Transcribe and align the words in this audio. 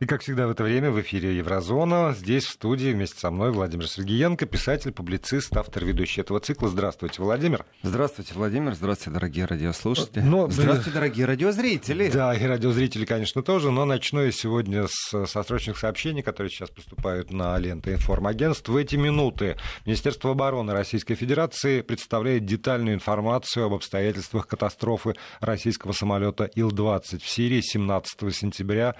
И, 0.00 0.06
как 0.06 0.20
всегда, 0.20 0.46
в 0.46 0.50
это 0.50 0.62
время 0.62 0.90
в 0.90 1.00
эфире 1.00 1.36
Еврозона. 1.36 2.14
Здесь, 2.16 2.44
в 2.44 2.50
студии, 2.50 2.92
вместе 2.92 3.18
со 3.18 3.30
мной 3.30 3.50
Владимир 3.50 3.88
Сергеенко, 3.88 4.44
писатель, 4.46 4.92
публицист, 4.92 5.56
автор, 5.56 5.84
ведущий 5.84 6.20
этого 6.20 6.38
цикла. 6.40 6.68
Здравствуйте, 6.68 7.22
Владимир. 7.22 7.64
Здравствуйте, 7.82 8.34
Владимир. 8.34 8.74
Здравствуйте, 8.74 9.14
дорогие 9.14 9.46
радиослушатели. 9.46 10.20
Но... 10.20 10.50
Здравствуйте, 10.50 10.90
дорогие 10.90 11.26
радиозрители. 11.26 12.10
Да, 12.10 12.34
и 12.34 12.44
радиозрители, 12.44 13.06
конечно, 13.06 13.42
тоже. 13.42 13.70
Но 13.70 13.84
начну 13.86 14.22
я 14.22 14.32
сегодня 14.32 14.86
с, 14.88 15.26
со 15.26 15.42
срочных 15.42 15.78
сообщений, 15.78 16.22
которые 16.22 16.50
сейчас 16.50 16.68
поступают 16.68 17.32
на 17.32 17.56
ленты 17.58 17.92
информагентств. 17.92 18.68
В 18.68 18.76
эти 18.76 18.96
минуты 18.96 19.56
Министерство 19.86 20.32
обороны 20.32 20.72
Российской 20.72 21.14
Федерации 21.14 21.80
представляет 21.80 22.44
детальную 22.44 22.94
информацию 22.94 23.64
об 23.64 23.74
обстоятельствах 23.74 24.46
катастрофы 24.46 25.14
российского 25.40 25.92
самолета 25.92 26.50
Ил-20 26.54 27.22
в 27.22 27.28
Сирии 27.28 27.60
17 27.62 28.34
сентября 28.34 28.94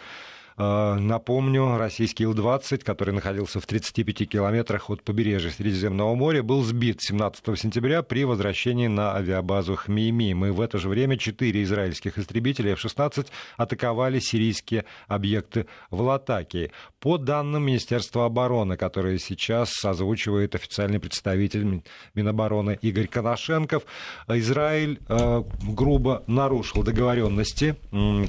напомню, 0.58 1.76
российский 1.76 2.24
Ил-20, 2.24 2.82
который 2.82 3.12
находился 3.12 3.60
в 3.60 3.66
35 3.66 4.28
километрах 4.28 4.88
от 4.88 5.02
побережья 5.02 5.50
Средиземного 5.50 6.14
моря, 6.14 6.42
был 6.42 6.62
сбит 6.62 7.02
17 7.02 7.58
сентября 7.58 8.02
при 8.02 8.24
возвращении 8.24 8.86
на 8.86 9.14
авиабазу 9.14 9.76
Хмеймим. 9.76 10.46
И 10.46 10.50
в 10.50 10.60
это 10.60 10.78
же 10.78 10.88
время 10.88 11.18
четыре 11.18 11.62
израильских 11.62 12.18
истребителя 12.18 12.72
F-16 12.72 13.26
атаковали 13.56 14.18
сирийские 14.18 14.86
объекты 15.08 15.66
в 15.90 16.00
Латакии. 16.00 16.72
По 17.00 17.18
данным 17.18 17.64
Министерства 17.64 18.24
обороны, 18.24 18.76
которые 18.76 19.18
сейчас 19.18 19.84
озвучивает 19.84 20.54
официальный 20.54 21.00
представитель 21.00 21.82
Минобороны 22.14 22.78
Игорь 22.80 23.08
Коношенков, 23.08 23.84
Израиль 24.28 25.00
э, 25.08 25.42
грубо 25.62 26.22
нарушил 26.26 26.82
договоренности, 26.82 27.76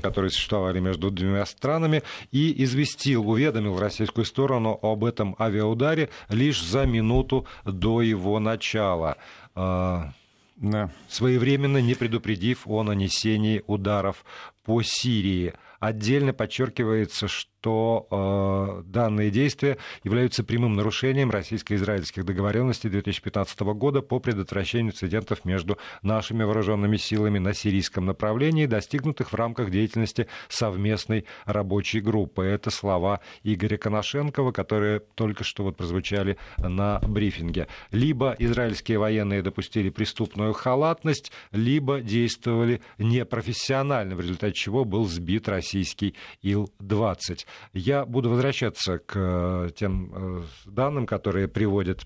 которые 0.02 0.32
существовали 0.32 0.80
между 0.80 1.10
двумя 1.10 1.46
странами, 1.46 2.04
и 2.32 2.64
известил, 2.64 3.30
уведомил 3.30 3.80
российскую 3.80 4.26
сторону 4.26 4.78
об 4.82 5.04
этом 5.04 5.36
авиаударе 5.40 6.10
лишь 6.30 6.64
за 6.64 6.86
минуту 6.86 7.46
до 7.66 8.02
его 8.02 8.40
начала. 8.40 9.18
А, 9.56 10.12
да. 10.56 10.92
своевременно 11.08 11.80
не 11.80 11.96
предупредив 11.96 12.68
о 12.68 12.84
нанесении 12.84 13.64
ударов 13.68 14.26
по 14.64 14.82
Сирии. 14.84 15.54
Отдельно 15.80 16.34
подчеркивается, 16.34 17.28
что 17.28 17.57
э, 17.68 18.84
данные 18.86 19.32
действия 19.32 19.78
являются 20.04 20.44
прямым 20.44 20.74
нарушением 20.76 21.32
российско-израильских 21.32 22.26
договоренностей 22.26 22.90
2015 22.90 23.60
года 23.60 24.02
по 24.02 24.20
предотвращению 24.20 24.92
инцидентов 24.92 25.46
между 25.46 25.78
нашими 26.02 26.44
вооруженными 26.44 26.98
силами 26.98 27.40
на 27.40 27.54
сирийском 27.54 28.06
направлении, 28.06 28.66
достигнутых 28.66 29.32
в 29.32 29.36
рамках 29.36 29.72
деятельности 29.72 30.28
совместной 30.50 31.26
рабочей 31.46 32.00
группы. 32.00 32.44
Это 32.44 32.70
слова 32.72 33.20
Игоря 33.44 33.78
Коношенкова, 33.78 34.52
которые 34.52 35.02
только 35.16 35.44
что 35.44 35.64
вот 35.64 35.78
прозвучали 35.78 36.38
на 36.58 37.00
брифинге. 37.00 37.68
Либо 37.92 38.36
израильские 38.40 39.00
военные 39.00 39.42
допустили 39.42 39.90
преступную 39.90 40.54
халатность, 40.54 41.32
либо 41.52 42.02
действовали 42.02 42.82
непрофессионально, 42.98 44.16
в 44.16 44.22
результате 44.22 44.54
чего 44.54 44.86
был 44.86 45.06
сбит 45.06 45.48
российский 45.48 46.16
Ил-20. 46.42 47.46
Я 47.74 48.06
буду 48.06 48.30
возвращаться 48.30 49.00
к 49.00 49.14
э, 49.16 49.70
тем 49.76 50.12
э, 50.14 50.44
данным, 50.66 51.06
которые 51.06 51.48
приводит 51.48 52.06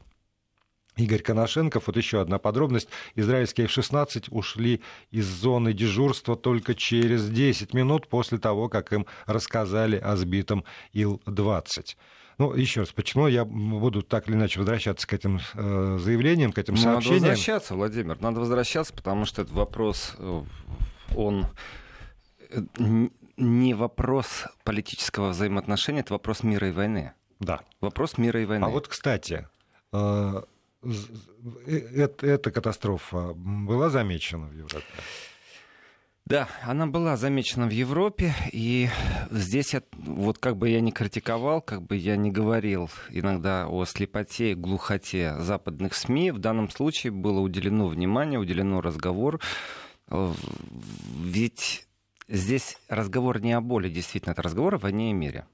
Игорь 0.97 1.21
Коношенков. 1.21 1.87
Вот 1.87 1.97
еще 1.97 2.21
одна 2.21 2.37
подробность. 2.37 2.89
Израильские 3.15 3.65
F-16 3.65 4.27
ушли 4.29 4.81
из 5.09 5.25
зоны 5.25 5.73
дежурства 5.73 6.35
только 6.35 6.75
через 6.75 7.29
10 7.29 7.73
минут 7.73 8.07
после 8.07 8.37
того, 8.37 8.69
как 8.69 8.91
им 8.93 9.05
рассказали 9.25 9.97
о 9.97 10.15
сбитом 10.15 10.65
Ил-20. 10.93 11.95
Ну, 12.37 12.55
еще 12.55 12.81
раз, 12.81 12.89
почему 12.89 13.27
я 13.27 13.45
буду 13.45 14.01
так 14.01 14.27
или 14.27 14.35
иначе 14.35 14.59
возвращаться 14.59 15.07
к 15.07 15.13
этим 15.13 15.39
э, 15.53 15.97
заявлениям, 15.99 16.51
к 16.51 16.57
этим 16.57 16.73
надо 16.73 16.83
сообщениям? 16.85 17.21
Надо 17.21 17.29
возвращаться, 17.29 17.75
Владимир, 17.75 18.19
надо 18.19 18.39
возвращаться, 18.39 18.93
потому 18.93 19.25
что 19.25 19.43
этот 19.43 19.53
вопрос, 19.53 20.15
э, 20.17 20.41
он 21.15 21.45
не 23.37 23.73
вопрос 23.73 24.47
политического 24.63 25.29
взаимоотношения, 25.29 26.01
это 26.01 26.13
вопрос 26.13 26.43
мира 26.43 26.69
и 26.69 26.71
войны. 26.71 27.13
Да. 27.39 27.61
Вопрос 27.79 28.17
мира 28.17 28.41
и 28.41 28.45
войны. 28.45 28.65
А 28.65 28.69
вот, 28.69 28.87
кстати, 28.87 29.47
э, 29.91 30.41
э, 30.83 32.07
эта 32.21 32.51
катастрофа 32.51 33.33
была 33.33 33.89
замечена 33.89 34.47
в 34.47 34.53
Европе? 34.53 34.85
Да, 36.25 36.47
она 36.63 36.85
была 36.85 37.17
замечена 37.17 37.67
в 37.67 37.71
Европе, 37.71 38.33
и 38.53 38.87
здесь 39.31 39.73
я, 39.73 39.81
вот 39.93 40.37
как 40.37 40.55
бы 40.55 40.69
я 40.69 40.79
не 40.79 40.91
критиковал, 40.91 41.61
как 41.61 41.81
бы 41.81 41.97
я 41.97 42.15
не 42.15 42.31
говорил 42.31 42.89
иногда 43.09 43.67
о 43.67 43.83
слепоте 43.85 44.51
и 44.51 44.55
глухоте 44.55 45.35
западных 45.39 45.93
СМИ, 45.93 46.31
в 46.31 46.37
данном 46.37 46.69
случае 46.69 47.11
было 47.11 47.39
уделено 47.39 47.87
внимание, 47.87 48.39
уделено 48.39 48.81
разговор, 48.81 49.41
э, 50.07 50.33
ведь 51.21 51.87
здесь 52.31 52.77
разговор 52.87 53.41
не 53.41 53.53
о 53.53 53.61
боли, 53.61 53.89
действительно, 53.89 54.31
это 54.31 54.41
разговор 54.41 54.75
о 54.75 54.79
войне 54.79 55.11
и 55.11 55.13
мире. 55.13 55.45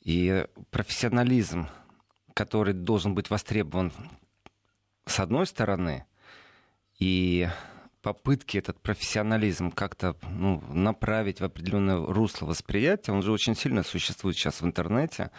И 0.00 0.46
профессионализм, 0.70 1.68
который 2.34 2.74
должен 2.74 3.14
быть 3.14 3.30
востребован 3.30 3.92
с 5.06 5.20
одной 5.20 5.46
стороны, 5.46 6.06
и 6.98 7.48
попытки 8.02 8.56
этот 8.56 8.80
профессионализм 8.80 9.70
как-то 9.70 10.16
ну, 10.30 10.62
направить 10.72 11.40
в 11.40 11.44
определенное 11.44 11.96
русло 11.96 12.46
восприятия, 12.46 13.12
он 13.12 13.22
же 13.22 13.32
очень 13.32 13.54
сильно 13.54 13.82
существует 13.82 14.36
сейчас 14.36 14.62
в 14.62 14.66
интернете. 14.66 15.30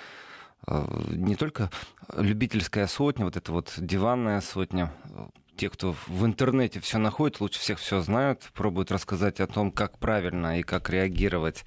Э, 0.67 0.85
не 1.09 1.35
только 1.35 1.71
любительская 2.15 2.85
сотня, 2.85 3.25
вот 3.25 3.35
эта 3.35 3.51
вот 3.51 3.73
диванная 3.77 4.41
сотня, 4.41 4.93
те, 5.61 5.69
кто 5.69 5.95
в 6.07 6.25
интернете 6.25 6.79
все 6.79 6.97
находит, 6.97 7.39
лучше 7.39 7.59
всех 7.59 7.77
все 7.77 8.01
знают, 8.01 8.49
пробуют 8.55 8.91
рассказать 8.91 9.39
о 9.39 9.45
том, 9.45 9.71
как 9.71 9.99
правильно 9.99 10.59
и 10.59 10.63
как 10.63 10.89
реагировать 10.89 11.65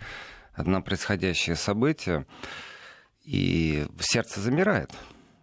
на 0.56 0.80
происходящее 0.80 1.54
событие. 1.54 2.26
И 3.22 3.86
сердце 4.00 4.40
замирает. 4.40 4.90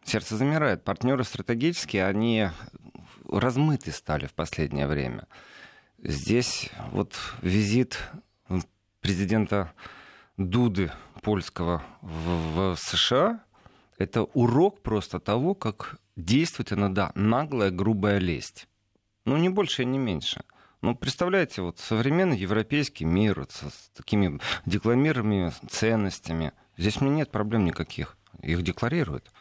Сердце 0.03 0.35
замирает. 0.35 0.83
Партнеры 0.83 1.23
стратегические, 1.23 2.05
они 2.05 2.49
размыты 3.25 3.93
стали 3.93 4.25
в 4.25 4.33
последнее 4.33 4.85
время. 4.85 5.27
Здесь 6.03 6.71
вот 6.91 7.15
визит 7.41 7.99
президента 8.99 9.71
Дуды 10.35 10.91
польского 11.21 11.83
в, 12.01 12.73
в 12.73 12.77
США– 12.77 13.45
это 13.97 14.23
урок 14.23 14.81
просто 14.81 15.21
того, 15.21 15.55
как 15.55 16.01
действовать 16.15 16.73
иногда 16.73 17.11
наглая, 17.15 17.71
грубая 17.71 18.17
лесть. 18.17 18.67
Ну, 19.25 19.37
не 19.37 19.49
больше 19.49 19.83
и 19.83 19.85
не 19.85 19.97
меньше. 19.97 20.43
Ну, 20.81 20.95
представляете, 20.95 21.61
вот 21.61 21.79
современный 21.79 22.37
европейский 22.37 23.05
мир 23.05 23.39
вот, 23.39 23.51
с 23.51 23.91
такими 23.95 24.39
декламируемыми 24.65 25.51
ценностями. 25.69 26.53
Здесь 26.77 27.01
меня 27.01 27.17
нет 27.17 27.31
проблем 27.31 27.65
никаких. 27.65 28.17
Их 28.41 28.63
декларируют. 28.63 29.31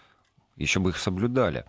Еще 0.56 0.80
бы 0.80 0.90
их 0.90 0.98
соблюдали 0.98 1.64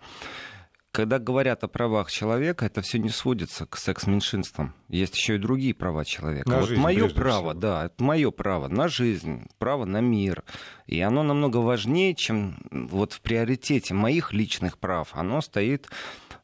когда 0.92 1.18
говорят 1.18 1.64
о 1.64 1.68
правах 1.68 2.10
человека, 2.10 2.66
это 2.66 2.82
все 2.82 2.98
не 2.98 3.08
сводится 3.08 3.64
к 3.64 3.78
секс-меньшинствам. 3.78 4.74
Есть 4.88 5.16
еще 5.16 5.36
и 5.36 5.38
другие 5.38 5.74
права 5.74 6.04
человека. 6.04 6.48
На 6.48 6.60
вот 6.60 6.68
жизнь, 6.68 6.80
мое 6.80 7.08
право, 7.08 7.50
всего. 7.50 7.60
да, 7.60 7.86
это 7.86 8.04
мое 8.04 8.30
право 8.30 8.68
на 8.68 8.88
жизнь, 8.88 9.46
право 9.58 9.86
на 9.86 10.00
мир. 10.00 10.44
И 10.86 11.00
оно 11.00 11.22
намного 11.22 11.56
важнее, 11.56 12.14
чем 12.14 12.58
вот 12.70 13.14
в 13.14 13.22
приоритете 13.22 13.94
моих 13.94 14.34
личных 14.34 14.76
прав. 14.78 15.08
Оно 15.12 15.40
стоит 15.40 15.88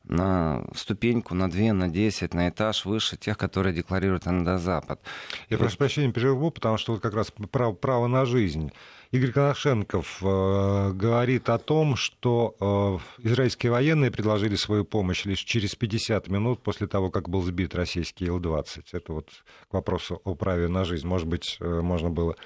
на 0.04 0.64
ступеньку, 0.74 1.34
на 1.34 1.50
две, 1.50 1.74
на 1.74 1.88
десять, 1.88 2.32
на 2.32 2.48
этаж 2.48 2.86
выше 2.86 3.18
тех, 3.18 3.36
которые 3.36 3.74
декларирует 3.74 4.24
Запад. 4.24 5.02
Я 5.50 5.58
прошу 5.58 5.76
прощения, 5.76 6.10
перерву, 6.10 6.50
потому 6.50 6.78
что 6.78 6.92
вот 6.92 7.02
как 7.02 7.12
раз 7.12 7.30
право, 7.50 7.74
право 7.74 8.06
на 8.06 8.24
жизнь. 8.24 8.72
Игорь 9.10 9.32
Коношенков 9.32 10.18
э, 10.20 10.92
говорит 10.92 11.48
о 11.48 11.56
том, 11.56 11.96
что 11.96 13.00
э, 13.18 13.26
израильские 13.26 13.72
военные 13.72 14.10
предложили 14.10 14.54
свою 14.54 14.84
помощь 14.84 15.24
лишь 15.24 15.38
через 15.38 15.74
50 15.74 16.28
минут 16.28 16.62
после 16.62 16.86
того, 16.86 17.10
как 17.10 17.30
был 17.30 17.40
сбит 17.40 17.74
российский 17.74 18.26
Ил-20. 18.26 18.84
Это 18.92 19.12
вот 19.14 19.30
к 19.70 19.72
вопросу 19.72 20.20
о 20.24 20.34
праве 20.34 20.68
на 20.68 20.84
жизнь. 20.84 21.06
Может 21.06 21.26
быть, 21.26 21.56
э, 21.60 21.80
можно 21.80 22.10
было 22.10 22.36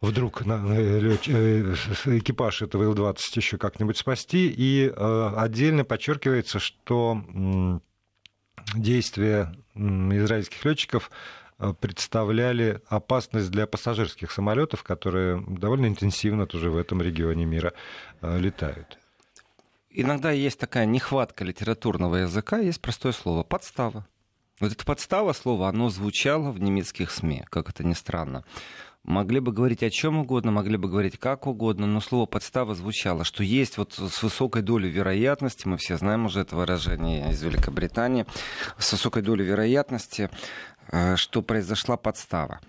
вдруг 0.00 0.40
экипаж 0.40 2.62
этого 2.62 2.84
Ил-20 2.84 3.18
еще 3.34 3.58
как-нибудь 3.58 3.98
спасти. 3.98 4.50
И 4.56 4.88
отдельно 4.88 5.84
подчеркивается, 5.84 6.58
что 6.58 7.22
действия 8.74 9.54
израильских 9.74 10.64
летчиков 10.64 11.10
представляли 11.80 12.80
опасность 12.88 13.50
для 13.50 13.66
пассажирских 13.66 14.30
самолетов, 14.30 14.82
которые 14.82 15.44
довольно 15.46 15.86
интенсивно 15.86 16.46
тоже 16.46 16.70
в 16.70 16.76
этом 16.76 17.02
регионе 17.02 17.44
мира 17.44 17.72
э, 18.22 18.38
летают. 18.38 18.98
Иногда 19.90 20.30
есть 20.30 20.58
такая 20.58 20.86
нехватка 20.86 21.44
литературного 21.44 22.16
языка, 22.16 22.58
есть 22.58 22.80
простое 22.80 23.12
слово 23.12 23.42
подстава. 23.42 24.06
Вот 24.60 24.72
это 24.72 24.84
подстава 24.84 25.32
слова, 25.32 25.68
оно 25.68 25.88
звучало 25.88 26.52
в 26.52 26.60
немецких 26.60 27.10
СМИ, 27.10 27.44
как 27.50 27.70
это 27.70 27.82
ни 27.82 27.94
странно. 27.94 28.44
Могли 29.02 29.40
бы 29.40 29.50
говорить 29.50 29.82
о 29.82 29.88
чем 29.88 30.18
угодно, 30.18 30.50
могли 30.50 30.76
бы 30.76 30.86
говорить 30.90 31.18
как 31.18 31.46
угодно, 31.46 31.86
но 31.86 32.02
слово 32.02 32.26
подстава 32.26 32.74
звучало, 32.74 33.24
что 33.24 33.42
есть 33.42 33.78
вот 33.78 33.94
с 33.94 34.22
высокой 34.22 34.60
долей 34.60 34.90
вероятности, 34.90 35.66
мы 35.66 35.78
все 35.78 35.96
знаем 35.96 36.26
уже 36.26 36.40
это 36.40 36.54
выражение 36.54 37.30
из 37.30 37.42
Великобритании, 37.42 38.26
с 38.76 38.92
высокой 38.92 39.22
долей 39.22 39.44
вероятности, 39.44 40.28
э, 40.28 40.28
что 41.16 41.42
произошла 41.42 41.96
подстава. 41.96 42.60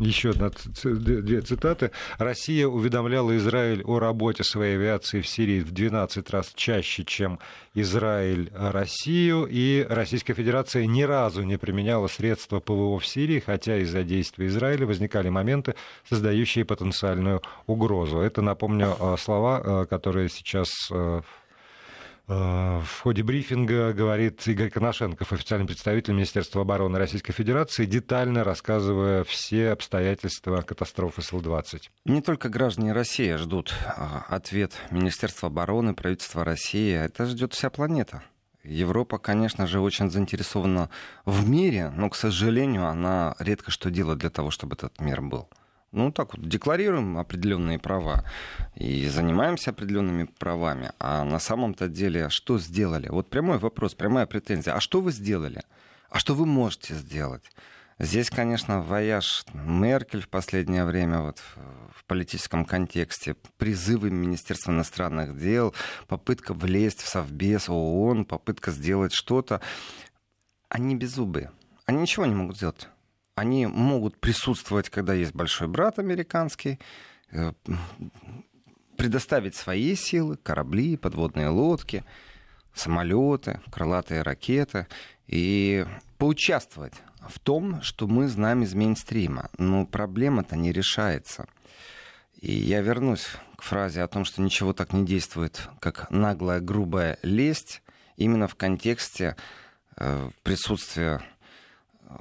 Еще 0.00 0.30
одна, 0.30 0.50
две 0.82 1.40
цитаты. 1.40 1.92
Россия 2.18 2.66
уведомляла 2.66 3.36
Израиль 3.36 3.82
о 3.84 4.00
работе 4.00 4.42
своей 4.42 4.74
авиации 4.74 5.20
в 5.20 5.28
Сирии 5.28 5.60
в 5.60 5.70
12 5.70 6.30
раз 6.30 6.52
чаще, 6.54 7.04
чем 7.04 7.38
Израиль 7.74 8.50
Россию, 8.52 9.46
и 9.48 9.86
Российская 9.88 10.34
Федерация 10.34 10.86
ни 10.86 11.02
разу 11.02 11.44
не 11.44 11.58
применяла 11.58 12.08
средства 12.08 12.58
ПВО 12.58 12.98
в 12.98 13.06
Сирии, 13.06 13.38
хотя 13.38 13.76
из-за 13.78 14.02
действий 14.02 14.48
Израиля 14.48 14.86
возникали 14.86 15.28
моменты, 15.28 15.76
создающие 16.08 16.64
потенциальную 16.64 17.40
угрозу. 17.68 18.18
Это, 18.18 18.42
напомню, 18.42 18.96
э, 18.98 19.16
слова, 19.16 19.62
э, 19.64 19.86
которые 19.88 20.28
сейчас 20.28 20.70
в 22.26 23.00
ходе 23.02 23.22
брифинга 23.22 23.92
говорит 23.92 24.46
Игорь 24.46 24.70
Коношенков, 24.70 25.32
официальный 25.32 25.66
представитель 25.66 26.14
Министерства 26.14 26.62
обороны 26.62 26.98
Российской 26.98 27.32
Федерации, 27.32 27.84
детально 27.84 28.44
рассказывая 28.44 29.24
все 29.24 29.70
обстоятельства 29.70 30.62
катастрофы 30.62 31.20
Сил-20. 31.20 31.82
Не 32.06 32.22
только 32.22 32.48
граждане 32.48 32.92
России 32.92 33.34
ждут 33.36 33.74
а, 33.84 34.24
ответ 34.28 34.72
Министерства 34.90 35.48
обороны, 35.48 35.94
правительства 35.94 36.44
России, 36.44 36.94
это 36.94 37.26
ждет 37.26 37.52
вся 37.52 37.68
планета. 37.68 38.22
Европа, 38.62 39.18
конечно 39.18 39.66
же, 39.66 39.80
очень 39.80 40.10
заинтересована 40.10 40.88
в 41.26 41.46
мире, 41.46 41.90
но, 41.90 42.08
к 42.08 42.16
сожалению, 42.16 42.86
она 42.86 43.36
редко 43.38 43.70
что 43.70 43.90
делает 43.90 44.20
для 44.20 44.30
того, 44.30 44.50
чтобы 44.50 44.74
этот 44.76 44.98
мир 44.98 45.20
был 45.20 45.50
ну, 45.94 46.12
так 46.12 46.36
вот, 46.36 46.46
декларируем 46.46 47.18
определенные 47.18 47.78
права 47.78 48.24
и 48.74 49.08
занимаемся 49.08 49.70
определенными 49.70 50.24
правами. 50.24 50.92
А 50.98 51.24
на 51.24 51.38
самом-то 51.38 51.88
деле 51.88 52.28
что 52.28 52.58
сделали? 52.58 53.08
Вот 53.08 53.30
прямой 53.30 53.58
вопрос, 53.58 53.94
прямая 53.94 54.26
претензия. 54.26 54.74
А 54.74 54.80
что 54.80 55.00
вы 55.00 55.12
сделали? 55.12 55.62
А 56.10 56.18
что 56.18 56.34
вы 56.34 56.46
можете 56.46 56.94
сделать? 56.94 57.44
Здесь, 58.00 58.28
конечно, 58.28 58.82
вояж 58.82 59.44
Меркель 59.52 60.20
в 60.22 60.28
последнее 60.28 60.84
время 60.84 61.20
вот, 61.20 61.40
в 61.92 62.04
политическом 62.06 62.64
контексте, 62.64 63.36
призывы 63.56 64.10
Министерства 64.10 64.72
иностранных 64.72 65.38
дел, 65.38 65.74
попытка 66.08 66.54
влезть 66.54 67.02
в 67.02 67.08
Совбез 67.08 67.68
ООН, 67.68 68.24
попытка 68.24 68.72
сделать 68.72 69.12
что-то. 69.12 69.60
Они 70.68 70.96
беззубые. 70.96 71.52
Они 71.86 71.98
ничего 72.02 72.26
не 72.26 72.34
могут 72.34 72.56
сделать 72.56 72.88
они 73.34 73.66
могут 73.66 74.18
присутствовать, 74.18 74.90
когда 74.90 75.14
есть 75.14 75.34
большой 75.34 75.68
брат 75.68 75.98
американский, 75.98 76.78
э, 77.32 77.52
предоставить 78.96 79.54
свои 79.56 79.94
силы, 79.96 80.36
корабли, 80.36 80.96
подводные 80.96 81.48
лодки, 81.48 82.04
самолеты, 82.74 83.60
крылатые 83.70 84.22
ракеты 84.22 84.86
и 85.26 85.84
поучаствовать 86.18 86.94
в 87.28 87.38
том, 87.40 87.82
что 87.82 88.06
мы 88.06 88.28
знаем 88.28 88.62
из 88.62 88.74
мейнстрима. 88.74 89.50
Но 89.58 89.86
проблема-то 89.86 90.56
не 90.56 90.72
решается. 90.72 91.46
И 92.40 92.52
я 92.52 92.82
вернусь 92.82 93.26
к 93.56 93.62
фразе 93.62 94.02
о 94.02 94.08
том, 94.08 94.24
что 94.24 94.42
ничего 94.42 94.72
так 94.72 94.92
не 94.92 95.06
действует, 95.06 95.68
как 95.80 96.10
наглая, 96.10 96.60
грубая 96.60 97.18
лесть, 97.22 97.82
именно 98.16 98.46
в 98.46 98.54
контексте 98.54 99.36
э, 99.96 100.30
присутствия 100.42 101.22
э, 102.02 102.14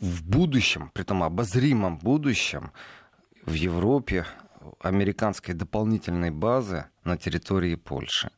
в 0.00 0.24
будущем, 0.24 0.90
при 0.94 1.02
том 1.02 1.22
обозримом 1.22 1.98
будущем, 1.98 2.72
в 3.44 3.52
Европе 3.52 4.26
американской 4.80 5.54
дополнительной 5.54 6.30
базы 6.30 6.86
на 7.04 7.16
территории 7.16 7.76
Польши. 7.76 8.30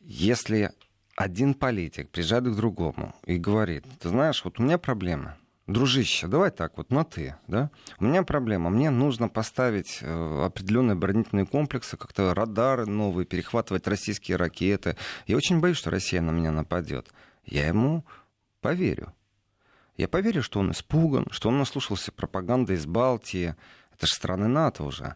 Если 0.00 0.72
один 1.16 1.54
политик 1.54 2.10
приезжает 2.10 2.44
к 2.44 2.56
другому 2.56 3.14
и 3.24 3.36
говорит, 3.36 3.84
ты 4.00 4.08
знаешь, 4.08 4.44
вот 4.44 4.58
у 4.58 4.62
меня 4.62 4.78
проблема, 4.78 5.36
дружище, 5.66 6.26
давай 6.26 6.50
так 6.50 6.76
вот, 6.76 6.90
на 6.90 7.04
ты, 7.04 7.36
да? 7.46 7.70
У 7.98 8.04
меня 8.04 8.22
проблема, 8.22 8.68
мне 8.68 8.90
нужно 8.90 9.28
поставить 9.28 10.00
э, 10.02 10.44
определенные 10.44 10.92
оборонительные 10.92 11.46
комплексы, 11.46 11.96
как-то 11.96 12.34
радары 12.34 12.86
новые, 12.86 13.26
перехватывать 13.26 13.86
российские 13.86 14.36
ракеты. 14.36 14.96
Я 15.26 15.36
очень 15.36 15.60
боюсь, 15.60 15.78
что 15.78 15.90
Россия 15.90 16.20
на 16.20 16.30
меня 16.30 16.50
нападет. 16.50 17.08
Я 17.46 17.68
ему 17.68 18.04
поверю. 18.60 19.14
Я 19.96 20.08
поверю, 20.08 20.42
что 20.42 20.58
он 20.58 20.72
испуган, 20.72 21.28
что 21.30 21.48
он 21.48 21.58
наслушался 21.58 22.10
пропаганды 22.10 22.74
из 22.74 22.84
Балтии. 22.84 23.54
Это 23.94 24.06
же 24.06 24.12
страны 24.12 24.48
НАТО 24.48 24.82
уже. 24.82 25.14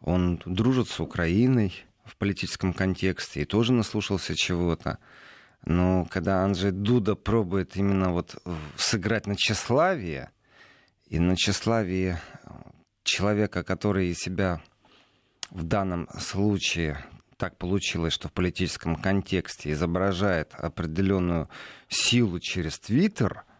Он 0.00 0.40
дружит 0.46 0.88
с 0.88 0.98
Украиной 1.00 1.84
в 2.04 2.16
политическом 2.16 2.72
контексте 2.72 3.42
и 3.42 3.44
тоже 3.44 3.72
наслушался 3.72 4.34
чего-то. 4.34 4.98
Но 5.66 6.06
когда 6.06 6.42
Анджей 6.42 6.70
Дуда 6.70 7.14
пробует 7.16 7.76
именно 7.76 8.12
вот 8.12 8.36
сыграть 8.76 9.26
на 9.26 9.36
тщеславие, 9.36 10.30
и 11.06 11.18
на 11.18 11.36
тщеславие 11.36 12.20
человека, 13.02 13.62
который 13.62 14.14
себя 14.14 14.62
в 15.50 15.62
данном 15.64 16.08
случае 16.18 17.04
так 17.36 17.58
получилось, 17.58 18.14
что 18.14 18.28
в 18.28 18.32
политическом 18.32 18.96
контексте 18.96 19.72
изображает 19.72 20.54
определенную 20.54 21.50
силу 21.88 22.40
через 22.40 22.78
Твиттер– 22.78 23.44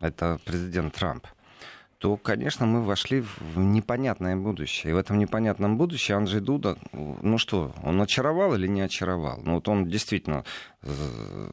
это 0.00 0.38
президент 0.44 0.94
Трамп, 0.94 1.26
то, 1.98 2.16
конечно, 2.18 2.66
мы 2.66 2.82
вошли 2.84 3.20
в 3.20 3.58
непонятное 3.58 4.36
будущее. 4.36 4.90
И 4.90 4.94
в 4.94 4.98
этом 4.98 5.18
непонятном 5.18 5.78
будущем 5.78 6.16
Анджей 6.16 6.40
Дуда, 6.40 6.76
ну 6.92 7.38
что, 7.38 7.74
он 7.82 8.00
очаровал 8.02 8.54
или 8.54 8.66
не 8.66 8.82
очаровал? 8.82 9.40
Ну 9.42 9.54
вот 9.54 9.68
он 9.68 9.88
действительно 9.88 10.44
э, 10.82 11.48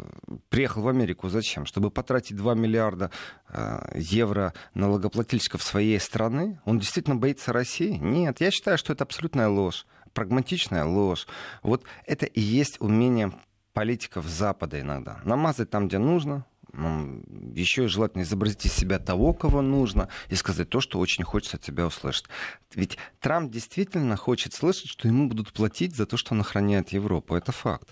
приехал 0.49 0.81
в 0.81 0.87
Америку 0.89 1.29
зачем? 1.29 1.65
Чтобы 1.65 1.91
потратить 1.91 2.35
2 2.35 2.55
миллиарда 2.55 3.09
э, 3.47 3.93
евро 3.95 4.53
налогоплательщиков 4.73 5.63
своей 5.63 5.99
страны? 5.99 6.59
Он 6.65 6.77
действительно 6.77 7.15
боится 7.15 7.53
России? 7.53 7.91
Нет, 7.91 8.41
я 8.41 8.51
считаю, 8.51 8.77
что 8.77 8.91
это 8.91 9.05
абсолютная 9.05 9.47
ложь, 9.47 9.85
прагматичная 10.13 10.83
ложь. 10.83 11.25
Вот 11.61 11.83
это 12.05 12.25
и 12.25 12.41
есть 12.41 12.81
умение 12.81 13.31
политиков 13.71 14.25
Запада 14.25 14.81
иногда. 14.81 15.21
Намазать 15.23 15.69
там, 15.69 15.87
где 15.87 15.99
нужно, 15.99 16.45
еще 16.73 17.87
желательно 17.87 18.23
изобразить 18.23 18.65
из 18.65 18.73
себя 18.73 18.99
того, 18.99 19.33
кого 19.33 19.61
нужно, 19.61 20.09
и 20.29 20.35
сказать 20.35 20.69
то, 20.69 20.81
что 20.81 20.99
очень 20.99 21.23
хочется 21.23 21.57
от 21.57 21.63
тебя 21.63 21.85
услышать. 21.85 22.25
Ведь 22.73 22.97
Трамп 23.19 23.51
действительно 23.51 24.15
хочет 24.15 24.53
слышать, 24.53 24.89
что 24.89 25.07
ему 25.07 25.27
будут 25.27 25.53
платить 25.53 25.95
за 25.95 26.05
то, 26.05 26.17
что 26.17 26.33
он 26.33 26.41
охраняет 26.41 26.89
Европу. 26.89 27.35
Это 27.35 27.51
факт. 27.51 27.89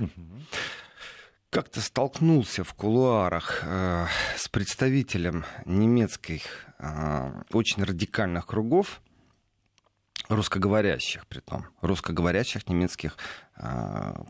Как-то 1.52 1.82
столкнулся 1.82 2.64
в 2.64 2.74
кулуарах 2.74 3.62
э, 3.64 4.06
с 4.38 4.48
представителем 4.48 5.44
немецких 5.66 6.44
э, 6.80 7.44
очень 7.52 7.84
радикальных 7.84 8.48
кругов, 8.48 9.02
русскоговорящих, 10.30 11.28
при 11.28 11.40
том, 11.42 11.66
русскоговорящих 11.82 12.70
немецких 12.70 13.18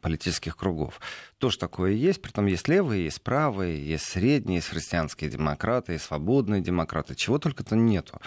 политических 0.02 0.58
кругов. 0.58 1.00
Тоже 1.38 1.58
такое 1.58 1.92
есть, 1.92 2.22
при 2.22 2.32
том 2.32 2.46
есть 2.48 2.68
левые, 2.68 3.06
есть 3.06 3.22
правые, 3.22 3.86
есть 3.86 4.06
средние, 4.06 4.58
есть 4.58 4.68
христианские 4.68 5.30
демократы, 5.30 5.94
есть 5.94 6.06
свободные 6.06 6.62
демократы, 6.62 7.16
чего 7.16 7.38
только-то 7.38 7.76
нету. 7.76 8.20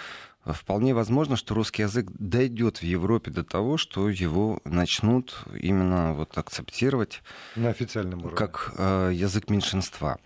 Вполне 0.45 0.93
возможно, 0.95 1.37
что 1.37 1.55
русский 1.55 1.83
язык 1.83 2.11
дойдет 2.19 2.79
в 2.79 2.83
Европе 2.83 3.31
до 3.31 3.45
того, 3.45 3.79
что 3.79 4.11
его 4.11 4.61
начнут 4.65 5.35
именно 5.59 6.13
вот 6.13 6.37
акцептировать 6.37 7.23
на 7.57 7.71
официальном 7.71 8.21
уровне. 8.21 8.37
как 8.37 8.75
э, 8.77 9.11
язык 9.15 9.49
меньшинства. 9.49 10.19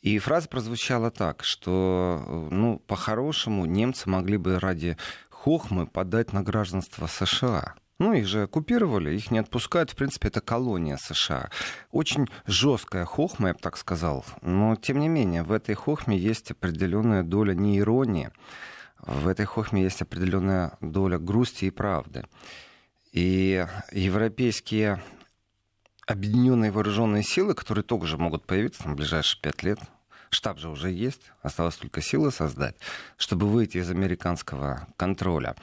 И 0.00 0.18
фраза 0.18 0.48
прозвучала 0.48 1.12
так, 1.12 1.44
что, 1.44 2.24
э, 2.26 2.48
ну, 2.50 2.80
по-хорошему, 2.80 3.64
немцы 3.66 4.10
могли 4.10 4.36
бы 4.36 4.58
ради 4.58 4.96
хохмы 5.30 5.86
подать 5.86 6.32
на 6.32 6.42
гражданство 6.42 7.06
США. 7.06 7.74
Ну, 7.98 8.12
их 8.14 8.26
же 8.26 8.42
оккупировали, 8.42 9.14
их 9.14 9.30
не 9.30 9.38
отпускают. 9.38 9.90
В 9.90 9.96
принципе, 9.96 10.28
это 10.28 10.40
колония 10.40 10.96
США. 10.96 11.50
Очень 11.90 12.28
жесткая 12.46 13.04
хохма, 13.04 13.48
я 13.48 13.54
бы 13.54 13.60
так 13.60 13.76
сказал. 13.76 14.24
Но, 14.40 14.76
тем 14.76 14.98
не 14.98 15.08
менее, 15.08 15.42
в 15.42 15.52
этой 15.52 15.74
хохме 15.74 16.16
есть 16.16 16.50
определенная 16.50 17.22
доля 17.22 17.54
не 17.54 17.78
иронии. 17.78 18.30
В 18.98 19.28
этой 19.28 19.46
хохме 19.46 19.82
есть 19.82 20.02
определенная 20.02 20.76
доля 20.80 21.18
грусти 21.18 21.66
и 21.66 21.70
правды. 21.70 22.24
И 23.12 23.66
европейские 23.92 25.02
объединенные 26.06 26.70
вооруженные 26.70 27.22
силы, 27.22 27.54
которые 27.54 27.84
тоже 27.84 28.16
могут 28.16 28.46
появиться 28.46 28.88
в 28.88 28.94
ближайшие 28.94 29.40
пять 29.40 29.62
лет, 29.62 29.78
штаб 30.30 30.58
же 30.58 30.68
уже 30.70 30.90
есть, 30.90 31.32
осталось 31.42 31.76
только 31.76 32.00
силы 32.00 32.32
создать, 32.32 32.76
чтобы 33.16 33.46
выйти 33.48 33.78
из 33.78 33.90
американского 33.90 34.88
контроля. 34.96 35.56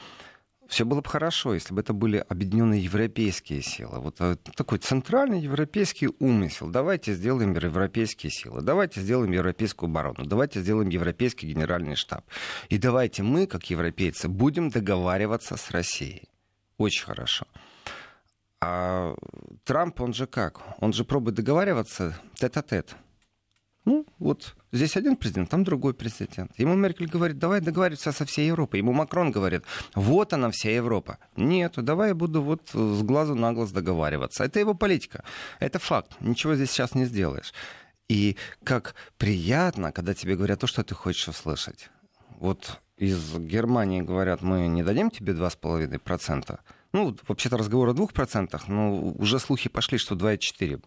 Все 0.70 0.86
было 0.86 1.02
бы 1.02 1.10
хорошо, 1.10 1.56
если 1.56 1.74
бы 1.74 1.82
это 1.82 1.94
были 1.94 2.24
объединенные 2.30 2.82
европейские 2.82 3.62
силы. 3.64 4.00
Вот 4.00 4.18
э, 4.20 4.36
такой 4.56 4.78
центральный 4.78 5.42
европейский 5.42 6.10
умысел. 6.20 6.70
Давайте 6.70 7.16
сделаем 7.16 7.54
европейские 7.54 8.32
силы, 8.32 8.62
давайте 8.62 9.02
сделаем 9.02 9.32
европейскую 9.32 9.90
оборону, 9.90 10.26
давайте 10.26 10.62
сделаем 10.62 10.90
европейский 10.90 11.48
генеральный 11.48 11.96
штаб. 11.96 12.24
И 12.70 12.78
давайте 12.78 13.24
мы, 13.24 13.48
как 13.48 13.70
европейцы, 13.72 14.30
будем 14.30 14.70
договариваться 14.70 15.58
с 15.58 15.72
Россией. 15.72 16.30
Очень 16.78 17.06
хорошо. 17.06 17.48
А 18.62 19.16
Трамп, 19.64 20.02
он 20.02 20.14
же 20.14 20.28
как? 20.28 20.62
Он 20.80 20.94
же 20.94 21.04
пробует 21.04 21.36
договариваться 21.36 22.16
тет-а-тет. 22.36 22.96
Ну, 23.90 24.06
вот 24.20 24.56
здесь 24.72 24.98
один 24.98 25.16
президент, 25.16 25.50
там 25.50 25.64
другой 25.64 25.96
президент. 25.96 26.52
Ему 26.60 26.76
Меркель 26.76 27.08
говорит, 27.08 27.40
давай 27.40 27.60
договариваться 27.60 28.12
со 28.12 28.24
всей 28.24 28.46
Европой. 28.46 28.82
Ему 28.82 28.94
Макрон 28.94 29.32
говорит, 29.32 29.64
вот 29.96 30.32
она 30.32 30.52
вся 30.52 30.70
Европа. 30.70 31.18
Нет, 31.36 31.74
давай 31.78 32.10
я 32.10 32.14
буду 32.14 32.44
вот 32.44 32.70
с 32.72 33.02
глазу 33.02 33.34
на 33.34 33.52
глаз 33.52 33.72
договариваться. 33.72 34.44
Это 34.44 34.60
его 34.60 34.76
политика. 34.76 35.24
Это 35.60 35.80
факт. 35.80 36.12
Ничего 36.22 36.54
здесь 36.54 36.70
сейчас 36.70 36.94
не 36.94 37.06
сделаешь. 37.06 37.52
И 38.10 38.38
как 38.64 38.94
приятно, 39.18 39.92
когда 39.92 40.14
тебе 40.14 40.36
говорят 40.36 40.60
то, 40.60 40.68
что 40.68 40.84
ты 40.84 40.94
хочешь 40.94 41.28
услышать. 41.28 41.90
Вот 42.40 42.80
из 42.96 43.40
Германии 43.40 44.02
говорят, 44.02 44.44
мы 44.44 44.68
не 44.68 44.84
дадим 44.84 45.10
тебе 45.10 45.34
2,5%. 45.34 46.60
Ну, 46.92 47.16
вообще-то 47.28 47.58
разговор 47.58 47.90
о 47.90 47.94
2%, 47.94 48.62
но 48.68 49.00
уже 49.18 49.40
слухи 49.40 49.70
пошли, 49.70 49.98
что 49.98 50.16
2,4%. 50.16 50.84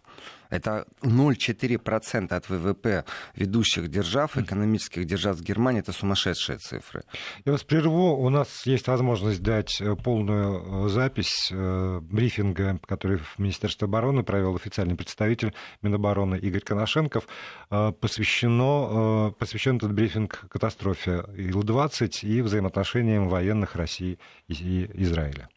Это 0.52 0.86
0,4% 1.02 2.34
от 2.34 2.48
ВВП 2.50 3.04
ведущих 3.34 3.88
держав, 3.88 4.36
экономических 4.36 5.06
держав 5.06 5.38
с 5.38 5.40
Германии. 5.40 5.80
Это 5.80 5.92
сумасшедшие 5.92 6.58
цифры. 6.58 7.04
Я 7.46 7.52
вас 7.52 7.64
прерву. 7.64 8.16
У 8.16 8.28
нас 8.28 8.66
есть 8.66 8.86
возможность 8.86 9.42
дать 9.42 9.80
э, 9.80 9.96
полную 9.96 10.86
э, 10.86 10.88
запись 10.90 11.48
э, 11.50 12.00
брифинга, 12.02 12.78
который 12.86 13.16
в 13.16 13.38
Министерстве 13.38 13.86
обороны 13.86 14.24
провел 14.24 14.54
официальный 14.54 14.94
представитель 14.94 15.54
Минобороны 15.80 16.36
Игорь 16.36 16.60
Коношенков. 16.60 17.26
Посвящено, 17.70 19.32
посвящен 19.38 19.76
этот 19.76 19.94
брифинг 19.94 20.44
катастрофе 20.50 21.24
Ил-20 21.34 22.26
и 22.26 22.42
взаимоотношениям 22.42 23.28
военных 23.28 23.76
России 23.76 24.18
и 24.48 24.90
Израиля. 24.94 25.48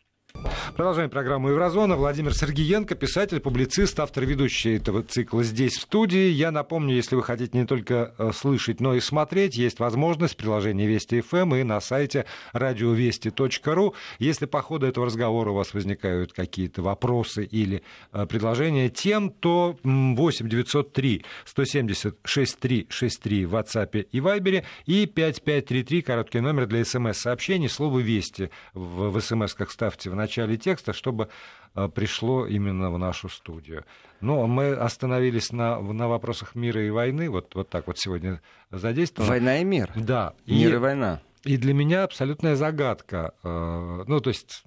Продолжаем 0.76 1.10
программу 1.10 1.50
«Еврозона». 1.50 1.96
Владимир 1.96 2.34
Сергеенко, 2.34 2.96
писатель, 2.96 3.40
публицист, 3.40 3.98
автор 3.98 4.26
ведущий 4.26 4.76
этого 4.76 5.04
цикла 5.04 5.42
здесь, 5.44 5.78
в 5.78 5.82
студии. 5.82 6.30
Я 6.30 6.52
напомню, 6.52 6.96
если 6.96 7.16
вы 7.16 7.24
хотите 7.24 7.58
не 7.58 7.66
только 7.66 8.14
э, 8.18 8.32
слышать, 8.34 8.82
но 8.82 8.94
и 8.94 9.00
смотреть, 9.00 9.56
есть 9.56 9.80
возможность 9.80 10.34
в 10.34 10.38
приложении 10.38 10.86
Вести 10.86 11.22
ФМ 11.22 11.38
эм 11.38 11.56
и 11.56 11.64
на 11.64 11.80
сайте 11.80 12.26
радиовести.ру. 12.52 13.96
Если 14.20 14.46
по 14.46 14.62
ходу 14.62 14.86
этого 14.86 15.06
разговора 15.06 15.52
у 15.52 15.56
вас 15.56 15.74
возникают 15.74 16.34
какие-то 16.34 16.82
вопросы 16.82 17.46
или 17.46 17.82
э, 18.12 18.26
предложения 18.26 18.90
тем, 18.90 19.30
то 19.30 19.78
8 19.84 20.50
903 20.50 21.24
170 21.46 22.16
6363 22.24 23.46
в 23.46 23.56
WhatsApp 23.56 24.08
и 24.12 24.20
Viber 24.20 24.66
и 24.86 25.06
5533, 25.06 26.02
короткий 26.02 26.42
номер 26.42 26.66
для 26.66 26.84
смс-сообщений. 26.84 27.70
Слово 27.70 28.00
«Вести» 28.00 28.50
в, 28.74 29.18
смс-ках 29.22 29.72
ставьте 29.72 30.10
в 30.10 30.16
начале 30.16 30.25
начале 30.26 30.58
текста, 30.58 30.94
чтобы 30.94 31.30
э, 31.76 31.90
пришло 31.90 32.46
именно 32.46 32.92
в 32.92 32.98
нашу 32.98 33.30
студию. 33.30 33.86
Но 34.22 34.48
мы 34.48 34.74
остановились 34.74 35.52
на, 35.52 35.80
на 35.80 36.08
вопросах 36.08 36.56
мира 36.56 36.82
и 36.86 36.90
войны, 36.90 37.30
вот, 37.30 37.56
вот 37.56 37.70
так 37.70 37.88
вот 37.88 37.98
сегодня 37.98 38.42
задействованы. 38.72 39.30
Война 39.30 39.60
и 39.60 39.64
мир. 39.64 39.92
Да. 39.96 40.34
Мир 40.46 40.72
и, 40.72 40.74
и 40.74 40.78
война. 40.78 41.22
И 41.44 41.58
для 41.58 41.74
меня 41.74 42.04
абсолютная 42.04 42.56
загадка. 42.56 43.34
Э, 43.44 44.04
ну, 44.08 44.20
то 44.20 44.30
есть 44.30 44.66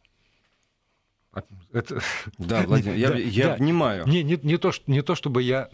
это... 1.73 2.01
Да, 2.39 2.63
Владимир, 2.63 2.97
я, 2.97 3.09
да, 3.11 3.17
я 3.17 3.47
да. 3.49 3.55
внимаю. 3.57 4.07
Не, 4.07 4.23
не, 4.23 4.39
не, 4.43 4.57
то, 4.57 4.73
не 4.87 5.03
то, 5.03 5.15
чтобы 5.15 5.43
я 5.43 5.69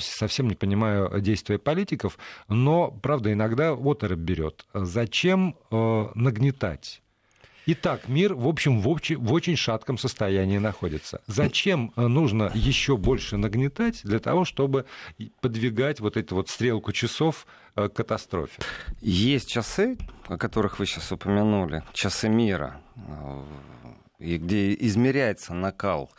совсем 0.00 0.48
не 0.48 0.54
понимаю 0.54 1.20
действия 1.20 1.58
политиков, 1.58 2.18
но, 2.48 2.90
правда, 2.90 3.32
иногда 3.32 3.72
оторопь 3.72 4.18
берет. 4.18 4.66
Зачем 4.74 5.56
э, 5.70 6.06
нагнетать? 6.14 7.02
Итак, 7.72 8.08
мир, 8.08 8.34
в 8.34 8.48
общем, 8.48 8.80
в, 8.80 8.88
общ... 8.88 9.10
в 9.10 9.32
очень 9.32 9.54
шатком 9.54 9.96
состоянии 9.96 10.58
находится. 10.58 11.20
Зачем 11.28 11.92
э, 11.94 12.08
нужно 12.08 12.50
еще 12.52 12.96
больше 12.96 13.36
нагнетать 13.36 14.00
для 14.02 14.18
того, 14.18 14.44
чтобы 14.44 14.86
подвигать 15.40 16.00
вот 16.00 16.16
эту 16.16 16.34
вот 16.34 16.48
стрелку 16.48 16.90
часов 16.90 17.46
э, 17.76 17.88
к 17.88 17.92
катастрофе? 17.92 18.60
Есть 19.00 19.48
часы, 19.48 19.96
о 20.26 20.36
которых 20.36 20.80
вы 20.80 20.86
сейчас 20.86 21.12
упомянули, 21.12 21.84
часы 21.92 22.28
мира, 22.28 22.80
э, 22.96 23.44
и 24.18 24.38
где 24.38 24.74
измеряется 24.74 25.54
накал 25.54 26.10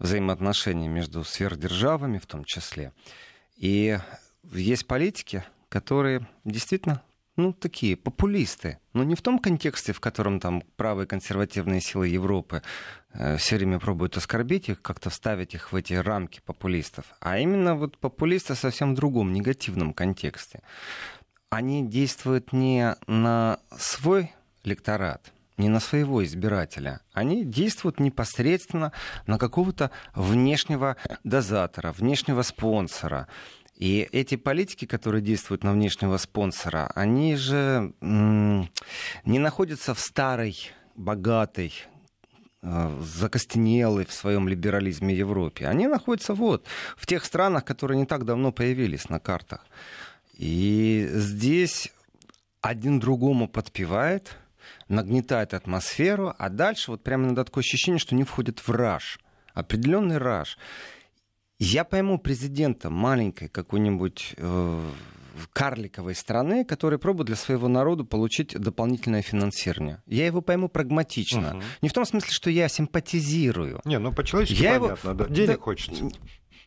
взаимоотношений 0.00 0.88
между 0.88 1.22
сверхдержавами 1.22 2.18
в 2.18 2.26
том 2.26 2.44
числе. 2.44 2.92
И 3.56 3.96
есть 4.52 4.88
политики, 4.88 5.44
которые 5.68 6.26
действительно 6.44 7.02
ну, 7.38 7.52
такие 7.52 7.96
популисты. 7.96 8.78
Но 8.92 9.04
не 9.04 9.14
в 9.14 9.22
том 9.22 9.38
контексте, 9.38 9.92
в 9.92 10.00
котором 10.00 10.40
там 10.40 10.62
правые 10.76 11.06
консервативные 11.06 11.80
силы 11.80 12.08
Европы 12.08 12.62
э, 13.12 13.36
все 13.36 13.56
время 13.56 13.78
пробуют 13.78 14.16
оскорбить 14.16 14.68
их, 14.68 14.82
как-то 14.82 15.08
вставить 15.08 15.54
их 15.54 15.72
в 15.72 15.76
эти 15.76 15.94
рамки 15.94 16.40
популистов, 16.44 17.06
а 17.20 17.38
именно 17.38 17.76
вот 17.76 17.96
популисты 17.96 18.54
совсем 18.54 18.92
в 18.92 18.96
другом, 18.96 19.32
негативном 19.32 19.94
контексте. 19.94 20.62
Они 21.48 21.86
действуют 21.86 22.52
не 22.52 22.96
на 23.06 23.58
свой 23.78 24.34
электорат, 24.64 25.32
не 25.56 25.68
на 25.68 25.80
своего 25.80 26.24
избирателя. 26.24 27.00
Они 27.12 27.44
действуют 27.44 28.00
непосредственно 28.00 28.92
на 29.26 29.38
какого-то 29.38 29.90
внешнего 30.14 30.96
дозатора, 31.24 31.92
внешнего 31.92 32.42
спонсора. 32.42 33.28
И 33.78 34.08
эти 34.10 34.34
политики, 34.34 34.86
которые 34.86 35.22
действуют 35.22 35.62
на 35.62 35.72
внешнего 35.72 36.16
спонсора, 36.16 36.90
они 36.96 37.36
же 37.36 37.92
не 38.00 39.38
находятся 39.38 39.94
в 39.94 40.00
старой, 40.00 40.72
богатой, 40.96 41.72
э, 42.60 43.00
закостенелой 43.00 44.04
в 44.04 44.12
своем 44.12 44.48
либерализме 44.48 45.14
Европе. 45.14 45.68
Они 45.68 45.86
находятся 45.86 46.34
вот, 46.34 46.66
в 46.96 47.06
тех 47.06 47.24
странах, 47.24 47.64
которые 47.64 47.98
не 47.98 48.06
так 48.06 48.24
давно 48.24 48.50
появились 48.50 49.08
на 49.08 49.20
картах. 49.20 49.64
И 50.36 51.08
здесь 51.12 51.92
один 52.60 52.98
другому 52.98 53.46
подпевает, 53.46 54.36
нагнетает 54.88 55.54
атмосферу, 55.54 56.34
а 56.36 56.48
дальше 56.48 56.90
вот 56.90 57.04
прямо 57.04 57.28
надо 57.28 57.44
такое 57.44 57.62
ощущение, 57.62 58.00
что 58.00 58.16
не 58.16 58.24
входит 58.24 58.58
в 58.58 58.70
раж, 58.72 59.20
определенный 59.54 60.18
раж. 60.18 60.58
Я 61.58 61.84
пойму 61.84 62.18
президента 62.18 62.88
маленькой 62.88 63.48
какой-нибудь 63.48 64.34
э, 64.36 64.90
карликовой 65.52 66.14
страны, 66.14 66.64
который 66.64 66.98
пробует 66.98 67.26
для 67.26 67.36
своего 67.36 67.68
народа 67.68 68.04
получить 68.04 68.56
дополнительное 68.58 69.22
финансирование. 69.22 70.02
Я 70.06 70.26
его 70.26 70.40
пойму 70.40 70.68
прагматично. 70.68 71.56
Угу. 71.56 71.62
Не 71.82 71.88
в 71.88 71.92
том 71.92 72.04
смысле, 72.04 72.30
что 72.30 72.50
я 72.50 72.68
симпатизирую. 72.68 73.80
Не, 73.84 73.98
ну 73.98 74.12
по-человечески 74.12 74.62
я 74.62 74.78
понятно, 74.78 75.08
его... 75.10 75.18
да. 75.18 75.28
Денег 75.28 75.56
да, 75.56 75.62
хочется 75.62 76.08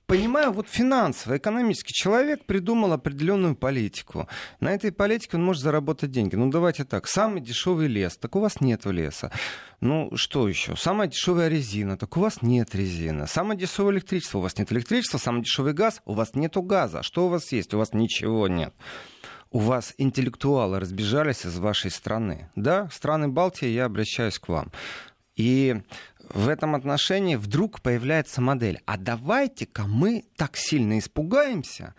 понимаю, 0.05 0.51
вот 0.51 0.67
финансово, 0.67 1.37
экономически 1.37 1.93
человек 1.93 2.45
придумал 2.45 2.93
определенную 2.93 3.55
политику. 3.55 4.27
На 4.59 4.73
этой 4.73 4.91
политике 4.91 5.37
он 5.37 5.45
может 5.45 5.61
заработать 5.61 6.11
деньги. 6.11 6.35
Ну, 6.35 6.49
давайте 6.49 6.83
так. 6.83 7.07
Самый 7.07 7.41
дешевый 7.41 7.87
лес, 7.87 8.17
так 8.17 8.35
у 8.35 8.39
вас 8.39 8.61
нет 8.61 8.85
леса. 8.85 9.31
Ну, 9.79 10.11
что 10.15 10.47
еще? 10.47 10.75
Самая 10.75 11.07
дешевая 11.07 11.47
резина, 11.47 11.97
так 11.97 12.15
у 12.17 12.19
вас 12.19 12.41
нет 12.41 12.75
резины. 12.75 13.27
Самое 13.27 13.59
дешевое 13.59 13.93
электричество, 13.93 14.39
у 14.39 14.41
вас 14.41 14.57
нет 14.57 14.71
электричества. 14.71 15.17
Самый 15.17 15.43
дешевый 15.43 15.73
газ, 15.73 16.01
у 16.05 16.13
вас 16.13 16.35
нету 16.35 16.61
газа. 16.61 17.03
Что 17.03 17.27
у 17.27 17.29
вас 17.29 17.51
есть? 17.51 17.73
У 17.73 17.77
вас 17.77 17.93
ничего 17.93 18.47
нет 18.47 18.73
у 19.51 19.59
вас 19.59 19.93
интеллектуалы 19.97 20.79
разбежались 20.79 21.45
из 21.45 21.59
вашей 21.59 21.91
страны. 21.91 22.49
Да, 22.55 22.89
страны 22.89 23.27
Балтии, 23.27 23.67
я 23.67 23.85
обращаюсь 23.85 24.39
к 24.39 24.47
вам. 24.47 24.71
И 25.35 25.81
в 26.33 26.47
этом 26.47 26.75
отношении 26.75 27.35
вдруг 27.35 27.81
появляется 27.81 28.41
модель. 28.41 28.81
А 28.85 28.97
давайте-ка 28.97 29.83
мы 29.87 30.25
так 30.35 30.55
сильно 30.55 30.99
испугаемся, 30.99 31.95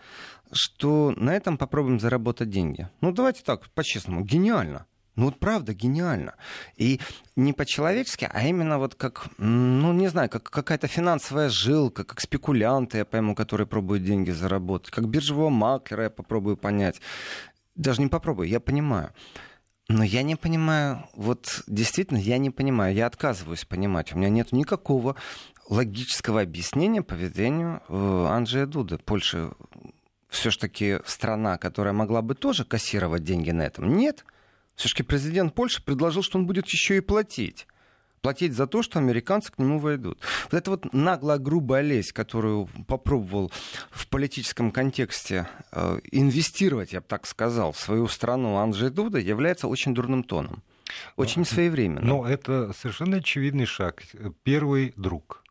что 0.51 1.13
на 1.15 1.35
этом 1.35 1.57
попробуем 1.57 1.99
заработать 1.99 2.49
деньги. 2.49 2.89
Ну, 3.01 3.11
давайте 3.11 3.43
так, 3.43 3.69
по-честному, 3.71 4.23
гениально. 4.23 4.85
Ну 5.15 5.25
вот 5.25 5.39
правда 5.39 5.73
гениально. 5.75 6.33
И 6.75 6.99
не 7.35 7.53
по-человечески, 7.53 8.27
а 8.31 8.47
именно 8.47 8.79
вот 8.79 8.95
как, 8.95 9.27
ну 9.37 9.93
не 9.93 10.07
знаю, 10.07 10.29
как 10.29 10.49
какая-то 10.49 10.87
финансовая 10.87 11.49
жилка, 11.49 12.03
как 12.03 12.19
спекулянты, 12.19 12.97
я 12.97 13.05
пойму, 13.05 13.35
которые 13.35 13.67
пробуют 13.67 14.03
деньги 14.03 14.31
заработать, 14.31 14.89
как 14.91 15.07
биржевого 15.07 15.49
маклера 15.49 16.05
я 16.05 16.09
попробую 16.09 16.57
понять. 16.57 16.99
Даже 17.75 18.01
не 18.01 18.07
попробую, 18.07 18.49
я 18.49 18.59
понимаю. 18.59 19.11
Но 19.89 20.03
я 20.03 20.23
не 20.23 20.35
понимаю, 20.35 21.05
вот 21.13 21.63
действительно, 21.67 22.17
я 22.17 22.37
не 22.37 22.49
понимаю, 22.49 22.95
я 22.95 23.05
отказываюсь 23.05 23.65
понимать. 23.65 24.13
У 24.13 24.17
меня 24.17 24.29
нет 24.29 24.51
никакого 24.51 25.15
логического 25.69 26.41
объяснения 26.41 27.01
поведению 27.01 27.81
э, 27.89 28.25
Анджея 28.29 28.65
Дуды. 28.65 28.97
Польша 28.97 29.51
все-таки 30.29 30.99
страна, 31.05 31.57
которая 31.57 31.93
могла 31.93 32.21
бы 32.21 32.33
тоже 32.33 32.65
кассировать 32.65 33.23
деньги 33.23 33.51
на 33.51 33.63
этом. 33.63 33.95
Нет. 33.95 34.25
Все-таки 34.75 35.03
президент 35.03 35.53
Польши 35.53 35.83
предложил, 35.83 36.23
что 36.23 36.39
он 36.39 36.47
будет 36.47 36.67
еще 36.67 36.97
и 36.97 37.01
платить. 37.01 37.67
Платить 38.23 38.53
за 38.53 38.65
то, 38.65 38.81
что 38.81 38.97
американцы 38.99 39.51
к 39.51 39.59
нему 39.59 39.77
войдут. 39.77 40.17
Вот 40.45 40.53
эта 40.53 40.71
вот 40.71 40.93
наглая 40.93 41.37
грубая 41.37 41.81
лесть, 41.81 42.13
которую 42.13 42.69
попробовал 42.87 43.51
в 43.91 44.07
политическом 44.07 44.71
контексте 44.71 45.47
э, 45.71 45.99
инвестировать, 46.11 46.93
я 46.93 47.01
бы 47.01 47.05
так 47.07 47.27
сказал, 47.27 47.73
в 47.73 47.79
свою 47.79 48.07
страну 48.07 48.55
Анджей 48.55 48.89
Дуда, 48.89 49.19
является 49.19 49.67
очень 49.67 49.93
дурным 49.93 50.23
тоном. 50.23 50.63
Очень 51.17 51.41
ну, 51.41 51.45
своевременно. 51.45 52.01
Но 52.01 52.25
это 52.25 52.71
совершенно 52.79 53.17
очевидный 53.17 53.65
шаг. 53.65 54.03
Первый 54.43 54.93
друг. 54.95 55.43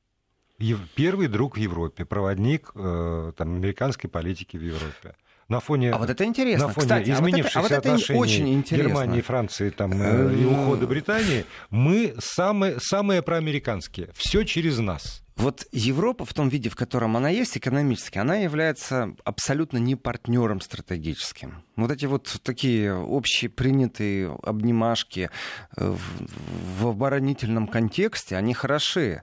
Первый 0.94 1.28
друг 1.28 1.56
в 1.56 1.60
Европе, 1.60 2.04
проводник 2.04 2.70
э, 2.74 3.32
там, 3.36 3.56
американской 3.56 4.08
политики 4.08 4.56
в 4.56 4.62
Европе 4.62 5.14
на 5.52 5.60
фоне, 5.60 5.92
а 5.92 5.98
вот 5.98 6.10
это 6.10 6.24
интересно. 6.24 6.66
На 6.66 6.72
фоне 6.72 6.86
Кстати, 6.86 7.10
изменившихся 7.10 7.58
а 7.58 7.62
вот 7.62 7.70
это, 7.70 7.76
а 7.76 7.78
вот 7.78 7.86
это 7.86 7.94
отношений 7.94 8.20
очень 8.20 8.62
Германии, 8.62 9.20
Франции 9.20 9.70
там, 9.70 9.92
э, 9.92 10.34
и 10.34 10.44
ухода 10.44 10.86
Британии, 10.86 11.44
мы 11.70 12.14
самые, 12.18 12.80
самые 12.80 13.22
проамериканские. 13.22 14.08
Все 14.14 14.44
через 14.44 14.78
нас. 14.78 15.22
Вот 15.36 15.66
Европа 15.72 16.24
в 16.24 16.34
том 16.34 16.48
виде, 16.48 16.68
в 16.68 16.76
котором 16.76 17.16
она 17.16 17.28
есть 17.28 17.56
экономически, 17.56 18.18
она 18.18 18.36
является 18.36 19.14
абсолютно 19.24 19.78
не 19.78 19.96
партнером 19.96 20.60
стратегическим. 20.60 21.62
Вот 21.76 21.90
эти 21.90 22.06
вот 22.06 22.40
такие 22.42 22.94
общие 22.94 23.50
принятые 23.50 24.34
обнимашки 24.42 25.30
э, 25.76 25.90
в, 25.90 26.82
в 26.82 26.86
оборонительном 26.88 27.66
контексте, 27.68 28.36
они 28.36 28.54
хороши. 28.54 29.22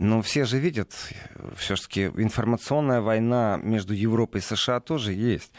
Но 0.00 0.22
все 0.22 0.46
же 0.46 0.58
видят, 0.58 0.94
все-таки 1.56 2.06
информационная 2.06 3.02
война 3.02 3.60
между 3.62 3.92
Европой 3.92 4.38
и 4.38 4.42
США 4.42 4.80
тоже 4.80 5.12
есть. 5.12 5.52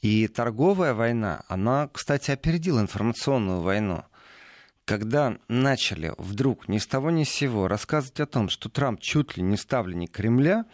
И 0.00 0.26
торговая 0.26 0.94
война, 0.94 1.42
она, 1.48 1.90
кстати, 1.92 2.30
опередила 2.30 2.80
информационную 2.80 3.60
войну. 3.60 4.02
Когда 4.86 5.36
начали 5.48 6.14
вдруг 6.16 6.66
ни 6.66 6.78
с 6.78 6.86
того 6.86 7.10
ни 7.10 7.24
с 7.24 7.28
сего 7.28 7.68
рассказывать 7.68 8.20
о 8.20 8.26
том, 8.26 8.48
что 8.48 8.70
Трамп 8.70 9.00
чуть 9.00 9.36
ли 9.36 9.42
не 9.42 9.58
ставленник 9.58 10.12
Кремля, 10.12 10.64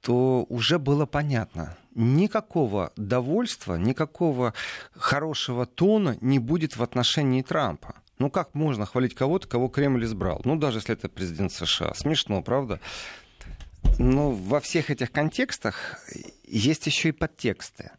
то 0.00 0.44
уже 0.48 0.80
было 0.80 1.06
понятно, 1.06 1.78
никакого 1.94 2.92
довольства, 2.96 3.76
никакого 3.76 4.52
хорошего 4.96 5.64
тона 5.64 6.18
не 6.20 6.40
будет 6.40 6.76
в 6.76 6.82
отношении 6.82 7.42
Трампа. 7.42 8.01
Ну 8.18 8.30
как 8.30 8.54
можно 8.54 8.86
хвалить 8.86 9.14
кого-то, 9.14 9.48
кого 9.48 9.68
Кремль 9.68 10.04
избрал? 10.04 10.40
Ну 10.44 10.56
даже 10.56 10.78
если 10.78 10.94
это 10.94 11.08
президент 11.08 11.52
США. 11.52 11.94
Смешно, 11.94 12.42
правда? 12.42 12.80
Но 13.98 14.30
во 14.30 14.60
всех 14.60 14.90
этих 14.90 15.10
контекстах 15.10 16.00
есть 16.44 16.86
еще 16.86 17.10
и 17.10 17.12
подтексты. 17.12 17.90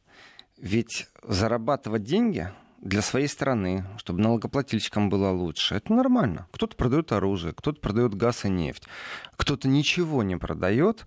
Ведь 0.58 1.08
зарабатывать 1.24 2.04
деньги 2.04 2.50
для 2.82 3.02
своей 3.02 3.28
страны, 3.28 3.86
чтобы 3.98 4.22
налогоплательщикам 4.22 5.10
было 5.10 5.30
лучше, 5.30 5.76
это 5.76 5.94
нормально. 5.94 6.48
Кто-то 6.52 6.76
продает 6.76 7.12
оружие, 7.12 7.54
кто-то 7.54 7.80
продает 7.80 8.14
газ 8.14 8.46
и 8.46 8.50
нефть, 8.50 8.88
кто-то 9.36 9.68
ничего 9.68 10.24
не 10.24 10.38
продает, 10.38 11.06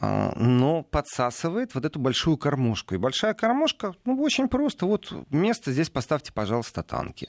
но 0.00 0.84
подсасывает 0.84 1.74
вот 1.74 1.84
эту 1.84 1.98
большую 1.98 2.36
кормушку. 2.36 2.94
И 2.94 2.98
большая 2.98 3.34
кормушка, 3.34 3.94
ну, 4.04 4.20
очень 4.22 4.48
просто. 4.48 4.86
Вот 4.86 5.12
место 5.30 5.72
здесь 5.72 5.90
поставьте, 5.90 6.32
пожалуйста, 6.32 6.82
танки. 6.82 7.28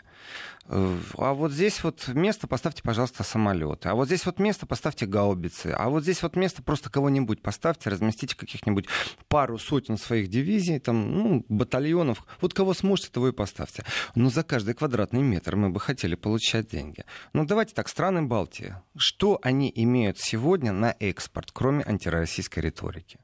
Э, 0.72 0.98
а 1.18 1.34
вот 1.34 1.52
здесь 1.52 1.84
вот 1.84 2.08
место 2.10 2.48
поставьте, 2.48 2.84
пожалуйста, 2.84 3.24
самолеты. 3.24 3.90
А 3.90 3.96
вот 3.96 4.06
здесь 4.06 4.26
вот 4.26 4.40
место 4.40 4.68
поставьте 4.68 5.08
гаубицы. 5.08 5.74
А 5.76 5.90
вот 5.90 6.04
здесь 6.04 6.22
вот 6.22 6.36
место 6.36 6.62
просто 6.62 6.92
кого-нибудь 6.92 7.42
поставьте, 7.42 7.90
разместите 7.90 8.38
каких-нибудь 8.38 8.86
пару 9.28 9.58
сотен 9.58 9.98
своих 9.98 10.28
дивизий, 10.28 10.80
там, 10.80 11.12
ну, 11.12 11.46
батальонов. 11.50 12.24
Вот 12.40 12.54
кого 12.54 12.76
сможете, 12.76 13.10
того 13.10 13.30
и 13.30 13.32
поставьте. 13.32 13.84
Но 14.14 14.30
за 14.30 14.44
каждый 14.44 14.76
квадратный 14.76 15.24
метр 15.24 15.56
мы 15.56 15.72
бы 15.72 15.80
хотели 15.80 16.14
получать 16.14 16.70
деньги. 16.70 17.04
Ну, 17.34 17.46
давайте 17.46 17.74
так, 17.74 17.90
страны 17.90 18.22
Балтии. 18.22 18.76
Что 18.96 19.40
они 19.42 19.72
имеют 19.74 20.20
сегодня 20.20 20.72
на 20.72 20.96
экспорт, 21.00 21.50
кроме 21.52 21.84
антироссийской 21.84 22.59
риторики? 22.60 23.20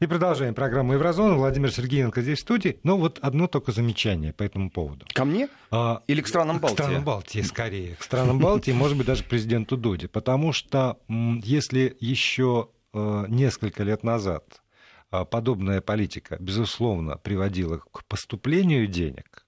И 0.00 0.06
продолжаем 0.06 0.54
программу 0.54 0.94
Еврозона. 0.94 1.34
Владимир 1.34 1.70
Сергеенко 1.70 2.22
здесь 2.22 2.38
в 2.38 2.42
студии. 2.42 2.78
Но 2.82 2.96
вот 2.96 3.18
одно 3.20 3.46
только 3.46 3.72
замечание 3.72 4.32
по 4.32 4.42
этому 4.42 4.70
поводу. 4.70 5.06
Ко 5.12 5.24
мне? 5.24 5.48
А, 5.70 6.02
Или 6.06 6.22
к 6.22 6.28
странам 6.28 6.58
Балтии? 6.58 6.76
К 6.76 6.80
странам 6.80 7.04
Балтии, 7.04 7.40
скорее. 7.42 7.94
К 7.96 8.02
странам 8.02 8.38
Балтии, 8.38 8.72
может 8.72 8.96
быть, 8.96 9.06
даже 9.06 9.22
к 9.22 9.28
президенту 9.28 9.76
Дуде. 9.76 10.08
Потому 10.08 10.52
что 10.52 10.98
если 11.08 11.96
еще 12.00 12.70
э, 12.92 13.24
несколько 13.28 13.84
лет 13.84 14.02
назад 14.02 14.62
а, 15.10 15.24
подобная 15.24 15.80
политика, 15.80 16.36
безусловно, 16.40 17.16
приводила 17.16 17.78
к 17.78 18.04
поступлению 18.06 18.86
денег, 18.86 19.46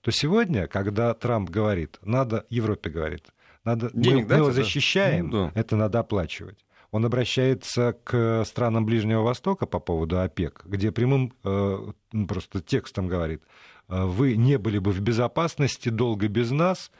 то 0.00 0.10
сегодня, 0.10 0.66
когда 0.66 1.14
Трамп 1.14 1.48
говорит, 1.48 1.98
надо, 2.02 2.44
Европе 2.50 2.90
говорит, 2.90 3.28
надо, 3.64 3.90
Денег 3.92 4.28
мы, 4.28 4.34
мы 4.34 4.36
его 4.36 4.52
защищаем, 4.52 5.28
ну, 5.28 5.50
да. 5.54 5.60
это 5.60 5.76
надо 5.76 6.00
оплачивать 6.00 6.64
он 6.90 7.04
обращается 7.04 7.96
к 8.04 8.44
странам 8.44 8.84
Ближнего 8.84 9.22
Востока 9.22 9.66
по 9.66 9.78
поводу 9.78 10.20
ОПЕК, 10.20 10.62
где 10.64 10.90
прямым 10.90 11.32
э, 11.44 11.92
просто 12.28 12.60
текстом 12.60 13.06
говорит, 13.06 13.42
«Э, 13.88 14.04
вы 14.04 14.36
не 14.36 14.58
были 14.58 14.78
бы 14.78 14.90
в 14.90 15.00
безопасности 15.00 15.88
долго 15.88 16.28
без 16.28 16.50
нас, 16.50 16.90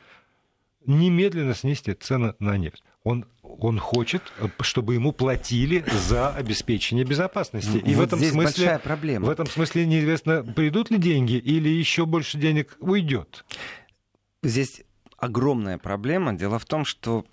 немедленно 0.86 1.54
снести 1.54 1.92
цены 1.94 2.34
на 2.38 2.56
нефть. 2.56 2.82
Он, 3.02 3.26
он 3.42 3.78
хочет, 3.78 4.22
чтобы 4.60 4.94
ему 4.94 5.12
платили 5.12 5.84
за 6.08 6.30
обеспечение 6.30 7.04
безопасности. 7.04 7.78
И 7.78 7.94
вот 7.94 8.02
в 8.02 8.14
этом 8.14 8.18
смысле 8.20 8.42
большая 8.42 8.78
проблема. 8.78 9.26
В 9.26 9.30
этом 9.30 9.46
смысле 9.46 9.86
неизвестно, 9.86 10.42
придут 10.42 10.90
ли 10.90 10.98
деньги 10.98 11.34
или 11.34 11.68
еще 11.68 12.06
больше 12.06 12.38
денег 12.38 12.76
уйдет. 12.80 13.44
Здесь 14.42 14.82
огромная 15.20 15.78
проблема. 15.78 16.32
Дело 16.32 16.58
в 16.58 16.64
том, 16.64 16.84
что 16.84 17.24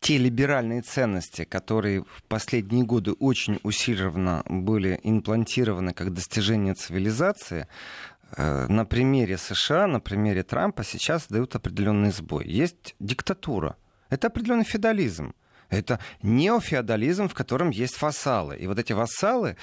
те 0.00 0.16
либеральные 0.16 0.82
ценности, 0.82 1.44
которые 1.44 2.04
в 2.04 2.22
последние 2.28 2.84
годы 2.84 3.12
очень 3.12 3.58
усиленно 3.62 4.42
были 4.46 4.98
имплантированы 5.02 5.92
как 5.92 6.14
достижение 6.14 6.74
цивилизации, 6.74 7.66
э, 8.36 8.66
на 8.68 8.84
примере 8.84 9.36
США, 9.36 9.86
на 9.86 10.00
примере 10.00 10.42
Трампа 10.42 10.84
сейчас 10.84 11.26
дают 11.28 11.56
определенный 11.56 12.10
сбой. 12.10 12.46
Есть 12.46 12.94
диктатура. 13.00 13.76
Это 14.08 14.28
определенный 14.28 14.64
феодализм. 14.64 15.34
Это 15.68 15.98
неофеодализм, 16.22 17.28
в 17.28 17.34
котором 17.34 17.70
есть 17.70 18.00
вассалы. 18.00 18.56
И 18.56 18.66
вот 18.66 18.78
эти 18.78 18.92
вассалы, 18.94 19.56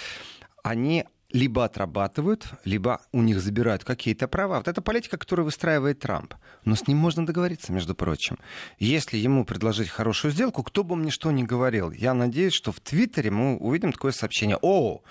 они 0.64 1.06
либо 1.36 1.66
отрабатывают, 1.66 2.48
либо 2.64 3.02
у 3.12 3.22
них 3.22 3.42
забирают 3.42 3.84
какие-то 3.84 4.30
права. 4.30 4.60
Вот 4.60 4.70
это 4.70 4.82
политика, 4.82 5.18
которую 5.18 5.44
выстраивает 5.44 6.00
Трамп. 6.00 6.34
Но 6.64 6.76
с 6.76 6.88
ним 6.88 6.98
можно 6.98 7.26
договориться, 7.26 7.74
между 7.74 7.94
прочим. 7.94 8.38
Если 8.80 9.18
ему 9.18 9.44
предложить 9.44 9.90
хорошую 9.90 10.32
сделку, 10.32 10.64
кто 10.64 10.86
бы 10.86 10.96
мне 10.96 11.12
что 11.12 11.32
ни 11.32 11.44
говорил, 11.44 11.92
я 11.92 12.14
надеюсь, 12.14 12.54
что 12.54 12.72
в 12.72 12.80
Твиттере 12.80 13.32
мы 13.32 13.58
увидим 13.58 13.92
такое 13.92 14.14
сообщение. 14.14 14.58
О, 14.62 15.02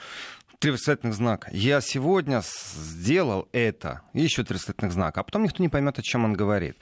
три 0.61 0.71
восклицательных 0.71 1.15
знака. 1.15 1.51
Я 1.53 1.83
сегодня 1.83 2.41
сделал 2.43 3.47
это. 3.53 4.01
И 4.15 4.23
еще 4.23 4.45
три 4.45 4.55
восклицательных 4.55 4.95
знака. 4.95 5.21
А 5.21 5.25
потом 5.25 5.43
никто 5.43 5.63
не 5.63 5.69
поймет, 5.69 5.99
о 5.99 6.03
чем 6.03 6.25
он 6.25 6.33
говорит. 6.33 6.79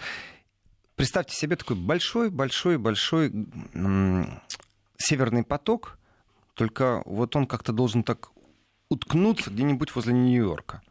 Представьте 0.95 1.35
себе 1.35 1.57
такой 1.57 1.75
большой-большой-большой 1.75 3.33
северный 4.99 5.43
поток, 5.43 5.99
только 6.55 7.03
вот 7.07 7.35
он 7.35 7.49
как-то 7.49 7.73
должен 7.73 8.05
так 8.05 8.29
уткнуться 8.93 9.51
где-нибудь 9.51 9.95
возле 9.95 10.13
Нью-Йорка. 10.13 10.83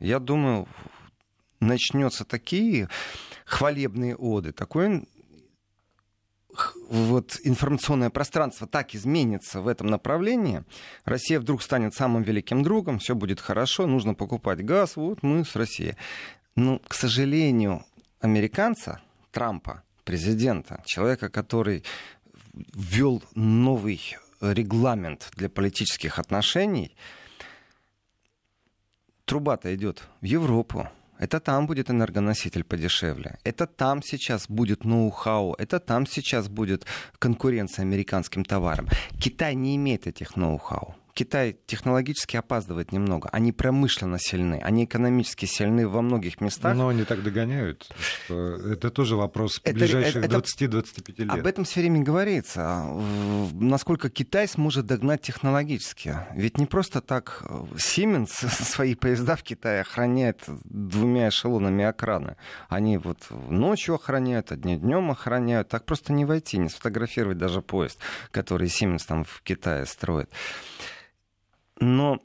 Я 0.00 0.18
думаю, 0.18 0.66
начнется 1.60 2.24
такие 2.24 2.88
хвалебные 3.46 4.16
оды, 4.16 4.52
такое 4.52 5.06
вот 6.88 7.40
информационное 7.42 8.10
пространство 8.10 8.66
так 8.66 8.94
изменится 8.94 9.60
в 9.60 9.68
этом 9.68 9.88
направлении, 9.88 10.64
Россия 11.04 11.40
вдруг 11.40 11.62
станет 11.62 11.94
самым 11.94 12.22
великим 12.22 12.62
другом, 12.62 12.98
все 12.98 13.14
будет 13.14 13.40
хорошо, 13.40 13.86
нужно 13.86 14.14
покупать 14.14 14.64
газ, 14.64 14.96
вот 14.96 15.22
мы 15.22 15.44
с 15.44 15.56
Россией. 15.56 15.96
Но, 16.54 16.78
к 16.78 16.94
сожалению, 16.94 17.84
американца, 18.20 19.00
Трампа, 19.32 19.82
президента, 20.04 20.82
человека, 20.86 21.28
который 21.28 21.82
ввел 22.72 23.22
новый 23.34 24.00
регламент 24.52 25.30
для 25.36 25.48
политических 25.48 26.18
отношений, 26.18 26.96
труба-то 29.24 29.74
идет 29.74 30.02
в 30.20 30.24
Европу. 30.24 30.88
Это 31.18 31.40
там 31.40 31.66
будет 31.66 31.90
энергоноситель 31.90 32.64
подешевле. 32.64 33.38
Это 33.44 33.66
там 33.66 34.02
сейчас 34.02 34.48
будет 34.48 34.84
ноу-хау. 34.84 35.54
Это 35.58 35.78
там 35.78 36.06
сейчас 36.06 36.48
будет 36.48 36.86
конкуренция 37.18 37.84
американским 37.84 38.44
товарам. 38.44 38.88
Китай 39.20 39.54
не 39.54 39.76
имеет 39.76 40.06
этих 40.06 40.36
ноу-хау. 40.36 40.94
Китай 41.14 41.56
технологически 41.66 42.36
опаздывает 42.36 42.90
немного. 42.90 43.28
Они 43.30 43.52
промышленно 43.52 44.18
сильны, 44.18 44.60
они 44.62 44.84
экономически 44.84 45.46
сильны 45.46 45.86
во 45.86 46.02
многих 46.02 46.40
местах. 46.40 46.76
Но 46.76 46.88
они 46.88 47.04
так 47.04 47.22
догоняют. 47.22 47.88
это 48.28 48.90
тоже 48.90 49.14
вопрос 49.14 49.60
это, 49.62 49.74
ближайших 49.74 50.24
это, 50.24 50.38
20-25 50.38 51.14
лет. 51.18 51.30
Об 51.30 51.46
этом 51.46 51.64
все 51.64 51.80
время 51.80 52.02
говорится. 52.02 52.84
Насколько 53.52 54.10
Китай 54.10 54.48
сможет 54.48 54.86
догнать 54.86 55.22
технологически. 55.22 56.16
Ведь 56.34 56.58
не 56.58 56.66
просто 56.66 57.00
так 57.00 57.44
Siemens 57.74 58.32
свои 58.48 58.96
поезда 58.96 59.36
в 59.36 59.44
Китае 59.44 59.82
охраняет 59.82 60.42
двумя 60.64 61.28
эшелонами 61.28 61.84
окрана. 61.84 62.36
Они 62.68 62.98
вот 62.98 63.18
ночью 63.30 63.94
охраняют, 63.94 64.50
одни 64.50 64.76
днем 64.76 65.12
охраняют. 65.12 65.68
Так 65.68 65.84
просто 65.84 66.12
не 66.12 66.24
войти, 66.24 66.58
не 66.58 66.68
сфотографировать 66.68 67.38
даже 67.38 67.62
поезд, 67.62 68.00
который 68.32 68.66
Siemens 68.66 69.04
там 69.06 69.22
в 69.22 69.42
Китае 69.42 69.86
строит. 69.86 70.28
Но 71.94 72.18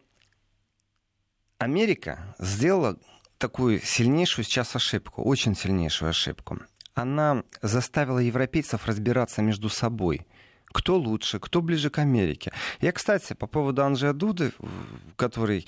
Америка 1.59 2.35
сделала 2.39 2.97
такую 3.37 3.79
сильнейшую 3.79 4.43
сейчас 4.43 4.75
ошибку, 4.75 5.21
очень 5.21 5.55
сильнейшую 5.55 6.09
ошибку. 6.09 6.57
Она 6.95 7.43
заставила 7.61 8.17
европейцев 8.17 8.87
разбираться 8.87 9.43
между 9.43 9.69
собой. 9.69 10.25
Кто 10.65 10.97
лучше, 10.97 11.39
кто 11.39 11.61
ближе 11.61 11.91
к 11.91 11.99
Америке. 11.99 12.51
Я, 12.81 12.91
кстати, 12.91 13.33
по 13.33 13.45
поводу 13.45 13.83
Анджея 13.83 14.13
Дуды, 14.13 14.53
который 15.15 15.67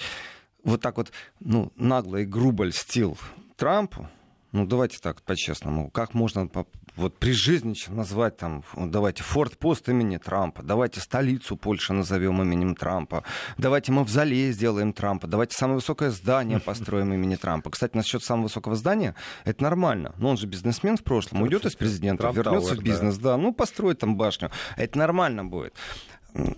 вот 0.63 0.81
так 0.81 0.97
вот 0.97 1.11
ну, 1.39 1.71
нагло 1.75 2.17
и 2.17 2.25
грубо 2.25 2.65
льстил 2.65 3.19
Трампу, 3.55 4.09
ну 4.51 4.65
давайте 4.65 4.99
так 4.99 5.21
по-честному, 5.21 5.89
как 5.89 6.13
можно 6.13 6.49
вот 6.95 7.17
при 7.17 7.31
жизни 7.31 7.73
назвать 7.89 8.37
там, 8.37 8.63
давайте 8.75 9.23
форт-пост 9.23 9.87
имени 9.89 10.17
Трампа, 10.17 10.61
давайте 10.61 10.99
столицу 10.99 11.55
Польши 11.55 11.93
назовем 11.93 12.41
именем 12.41 12.75
Трампа, 12.75 13.23
давайте 13.57 13.91
мавзолей 13.91 14.51
сделаем 14.51 14.93
Трампа, 14.93 15.27
давайте 15.27 15.55
самое 15.57 15.75
высокое 15.75 16.11
здание 16.11 16.59
построим 16.65 17.13
имени 17.13 17.35
Трампа. 17.35 17.69
Кстати, 17.69 17.95
насчет 17.95 18.23
самого 18.23 18.43
высокого 18.43 18.75
здания, 18.75 19.15
это 19.45 19.63
нормально. 19.63 20.13
Но 20.17 20.29
он 20.29 20.37
же 20.37 20.47
бизнесмен 20.47 20.97
в 20.97 21.03
прошлом, 21.03 21.41
уйдет 21.41 21.65
из 21.65 21.75
президента, 21.75 22.23
Трамп 22.23 22.37
вернется 22.37 22.69
Тауэр, 22.69 22.81
в 22.81 22.83
бизнес, 22.83 23.17
да. 23.17 23.31
да, 23.31 23.37
ну 23.37 23.53
построит 23.53 23.99
там 23.99 24.17
башню. 24.17 24.51
Это 24.75 24.97
нормально 24.97 25.45
будет. 25.45 25.73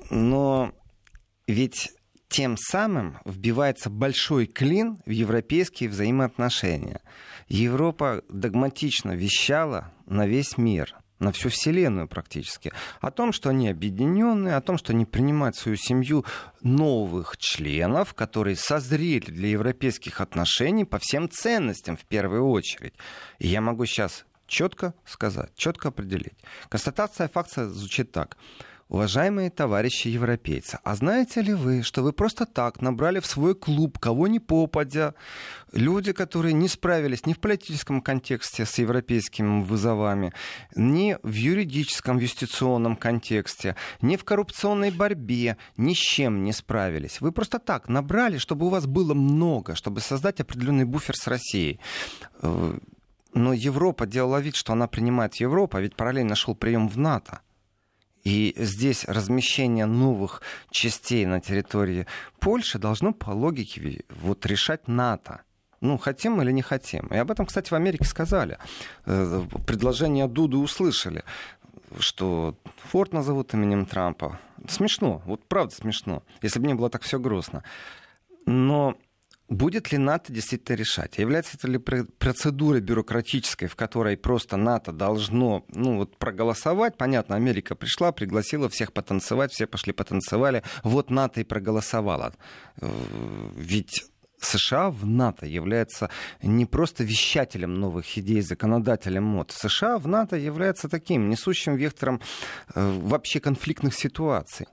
Но 0.09 0.71
ведь 1.47 1.91
тем 2.33 2.57
самым 2.57 3.19
вбивается 3.25 3.91
большой 3.91 4.47
клин 4.47 4.97
в 5.05 5.11
европейские 5.11 5.89
взаимоотношения. 5.89 7.01
Европа 7.47 8.23
догматично 8.29 9.11
вещала 9.11 9.91
на 10.05 10.27
весь 10.27 10.57
мир 10.57 10.95
на 11.19 11.31
всю 11.31 11.49
Вселенную 11.49 12.07
практически, 12.07 12.73
о 12.99 13.09
том, 13.09 13.31
что 13.31 13.49
они 13.49 13.69
объединенные, 13.69 14.55
о 14.55 14.61
том, 14.61 14.77
что 14.77 14.91
они 14.91 15.05
принимают 15.05 15.55
свою 15.55 15.77
семью 15.77 16.25
новых 16.61 17.37
членов, 17.37 18.13
которые 18.13 18.55
созрели 18.55 19.31
для 19.31 19.49
европейских 19.49 20.21
отношений 20.21 20.85
по 20.85 20.99
всем 20.99 21.29
ценностям 21.29 21.97
в 21.97 22.05
первую 22.05 22.47
очередь. 22.49 22.93
И 23.39 23.47
я 23.47 23.61
могу 23.61 23.85
сейчас 23.85 24.25
четко 24.47 24.93
сказать, 25.05 25.51
четко 25.55 25.89
определить. 25.89 26.37
Констатация 26.69 27.27
факта 27.27 27.69
звучит 27.69 28.11
так. 28.11 28.37
Уважаемые 28.89 29.49
товарищи 29.49 30.09
европейцы, 30.09 30.77
а 30.83 30.95
знаете 30.95 31.41
ли 31.41 31.53
вы, 31.53 31.83
что 31.83 32.03
вы 32.03 32.11
просто 32.11 32.45
так 32.45 32.81
набрали 32.81 33.19
в 33.19 33.25
свой 33.25 33.55
клуб 33.55 33.97
кого 33.97 34.27
ни 34.27 34.39
попадя, 34.39 35.15
люди, 35.71 36.11
которые 36.11 36.53
не 36.53 36.67
справились 36.67 37.25
ни 37.25 37.33
в 37.33 37.39
политическом 37.39 38.01
контексте 38.01 38.65
с 38.65 38.77
европейскими 38.77 39.63
вызовами, 39.63 40.33
ни 40.75 41.17
в 41.23 41.33
юридическом, 41.33 42.17
юстиционном 42.17 42.97
контексте, 42.97 43.77
ни 44.01 44.17
в 44.17 44.25
коррупционной 44.25 44.91
борьбе, 44.91 45.57
ни 45.77 45.93
с 45.93 45.97
чем 45.97 46.43
не 46.43 46.51
справились. 46.51 47.21
Вы 47.21 47.31
просто 47.31 47.59
так 47.59 47.87
набрали, 47.87 48.37
чтобы 48.37 48.65
у 48.65 48.69
вас 48.69 48.85
было 48.85 49.13
много, 49.13 49.75
чтобы 49.75 50.01
создать 50.01 50.41
определенный 50.41 50.85
буфер 50.85 51.15
с 51.15 51.27
Россией. 51.27 51.79
Э, 52.41 52.77
но 53.33 53.53
Европа 53.53 54.05
делала 54.05 54.39
вид, 54.39 54.55
что 54.55 54.73
она 54.73 54.87
принимает 54.87 55.35
Европу, 55.35 55.77
а 55.77 55.81
ведь 55.81 55.95
параллельно 55.95 56.35
шел 56.35 56.53
прием 56.53 56.87
в 56.87 56.97
НАТО. 56.97 57.39
И 58.23 58.53
здесь 58.57 59.05
размещение 59.05 59.85
новых 59.85 60.41
частей 60.71 61.25
на 61.25 61.41
территории 61.41 62.07
Польши 62.39 62.79
должно 62.79 63.13
по 63.13 63.31
логике 63.31 64.05
вот 64.09 64.45
решать 64.45 64.87
НАТО. 64.87 65.41
Ну, 65.81 65.97
хотим 65.97 66.41
или 66.41 66.51
не 66.51 66.61
хотим. 66.61 67.07
И 67.07 67.17
об 67.17 67.29
этом, 67.31 67.45
кстати, 67.45 67.69
в 67.69 67.73
Америке 67.73 68.05
сказали. 68.05 68.57
Э, 69.05 69.43
предложение 69.65 70.27
Дуды 70.27 70.57
услышали 70.57 71.23
что 71.99 72.55
Форд 72.89 73.13
назовут 73.13 73.53
именем 73.53 73.85
Трампа. 73.85 74.39
Смешно, 74.67 75.21
вот 75.25 75.45
правда 75.45 75.75
смешно, 75.75 76.23
если 76.41 76.59
бы 76.59 76.67
не 76.67 76.73
было 76.73 76.89
так 76.89 77.01
все 77.03 77.19
грустно. 77.19 77.63
Но 78.45 78.95
Будет 79.49 79.91
ли 79.91 79.97
НАТО 79.97 80.31
действительно 80.31 80.77
решать? 80.77 81.17
Является 81.17 81.57
это 81.57 81.67
ли 81.67 81.77
процедурой 81.77 82.79
бюрократической, 82.79 83.67
в 83.67 83.75
которой 83.75 84.15
просто 84.15 84.55
НАТО 84.55 84.93
должно 84.93 85.65
ну, 85.67 85.97
вот, 85.97 86.17
проголосовать? 86.17 86.97
Понятно, 86.97 87.35
Америка 87.35 87.75
пришла, 87.75 88.13
пригласила 88.13 88.69
всех 88.69 88.93
потанцевать, 88.93 89.51
все 89.51 89.67
пошли 89.67 89.91
потанцевали. 89.91 90.63
Вот 90.83 91.09
НАТО 91.09 91.41
и 91.41 91.43
проголосовала. 91.43 92.33
Э, 92.79 92.89
ведь 93.57 94.05
США 94.39 94.89
в 94.89 95.05
НАТО 95.05 95.45
является 95.45 96.09
не 96.41 96.65
просто 96.65 97.03
вещателем 97.03 97.73
новых 97.75 98.17
идей, 98.17 98.41
законодателем 98.41 99.25
мод. 99.25 99.51
США 99.51 99.97
в 99.97 100.07
НАТО 100.07 100.37
является 100.37 100.87
таким 100.87 101.29
несущим 101.29 101.75
вектором 101.75 102.21
э, 102.73 102.99
вообще 103.01 103.41
конфликтных 103.41 103.93
ситуаций. 103.93 104.67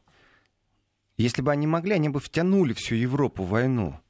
Если 1.16 1.42
бы 1.42 1.50
они 1.50 1.66
могли, 1.66 1.94
они 1.94 2.08
бы 2.08 2.20
втянули 2.20 2.72
всю 2.72 2.94
Европу 2.94 3.42
в 3.42 3.48
войну 3.48 4.00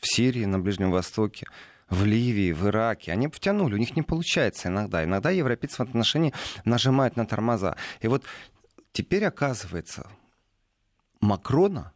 в 0.00 0.06
Сирии, 0.06 0.44
на 0.44 0.58
Ближнем 0.58 0.90
Востоке, 0.90 1.46
в 1.88 2.04
Ливии, 2.04 2.52
в 2.52 2.66
Ираке. 2.66 3.12
Они 3.12 3.28
втянули, 3.28 3.74
у 3.74 3.78
них 3.78 3.96
не 3.96 4.02
получается 4.02 4.68
иногда. 4.68 5.04
Иногда 5.04 5.30
европейцы 5.30 5.76
в 5.76 5.80
отношении 5.80 6.32
нажимают 6.64 7.16
на 7.16 7.26
тормоза. 7.26 7.76
И 8.00 8.08
вот 8.08 8.24
теперь 8.92 9.24
оказывается, 9.24 10.08
Макрона, 11.20 11.92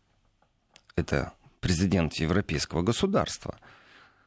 это 0.97 1.33
президент 1.61 2.15
европейского 2.15 2.83
государства, 2.83 3.59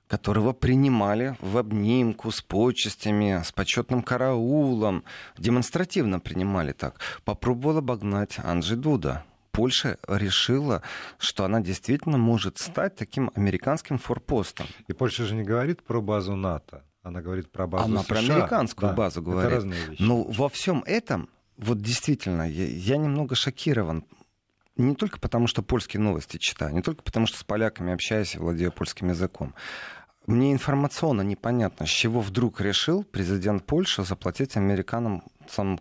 которого 0.07 0.51
принимали 0.51 1.38
в 1.39 1.57
обнимку 1.57 2.31
с 2.31 2.41
почестями, 2.41 3.41
с 3.43 3.51
почетным 3.51 4.03
караулом, 4.03 5.03
демонстративно 5.38 6.19
принимали 6.19 6.73
так, 6.73 6.99
попробовал 7.23 7.77
обогнать 7.77 8.38
Анджи 8.39 8.75
Дуда, 8.75 9.23
Польша 9.51 9.97
решила, 10.07 10.81
что 11.17 11.43
она 11.45 11.61
действительно 11.61 12.17
может 12.17 12.57
стать 12.57 12.95
таким 12.95 13.31
американским 13.35 13.97
форпостом. 13.97 14.67
И 14.87 14.93
Польша 14.93 15.25
же 15.25 15.35
не 15.35 15.43
говорит 15.43 15.83
про 15.83 16.01
базу 16.01 16.35
НАТО, 16.35 16.83
она 17.03 17.21
говорит 17.21 17.51
про 17.51 17.67
базу 17.67 17.85
она 17.85 18.03
США. 18.03 18.07
про 18.07 18.19
американскую 18.19 18.89
да, 18.89 18.95
базу 18.95 19.21
говорит. 19.21 19.51
Это 19.51 19.55
разные 19.55 19.85
вещи. 19.87 20.01
Но 20.01 20.23
во 20.23 20.49
всем 20.49 20.83
этом, 20.85 21.29
вот 21.57 21.81
действительно, 21.81 22.49
я, 22.49 22.65
я 22.65 22.97
немного 22.97 23.35
шокирован. 23.35 24.05
Не 24.77 24.95
только 24.95 25.19
потому, 25.19 25.47
что 25.47 25.61
польские 25.61 26.01
новости 26.01 26.37
читаю, 26.37 26.73
не 26.73 26.81
только 26.81 27.03
потому, 27.03 27.27
что 27.27 27.37
с 27.37 27.43
поляками 27.43 27.93
общаюсь 27.93 28.35
и 28.35 28.39
владею 28.39 28.71
польским 28.71 29.09
языком. 29.09 29.53
Мне 30.27 30.53
информационно 30.53 31.23
непонятно, 31.23 31.85
с 31.85 31.89
чего 31.89 32.21
вдруг 32.21 32.61
решил 32.61 33.03
президент 33.03 33.65
Польши 33.65 34.03
заплатить 34.03 34.55
американам 34.55 35.23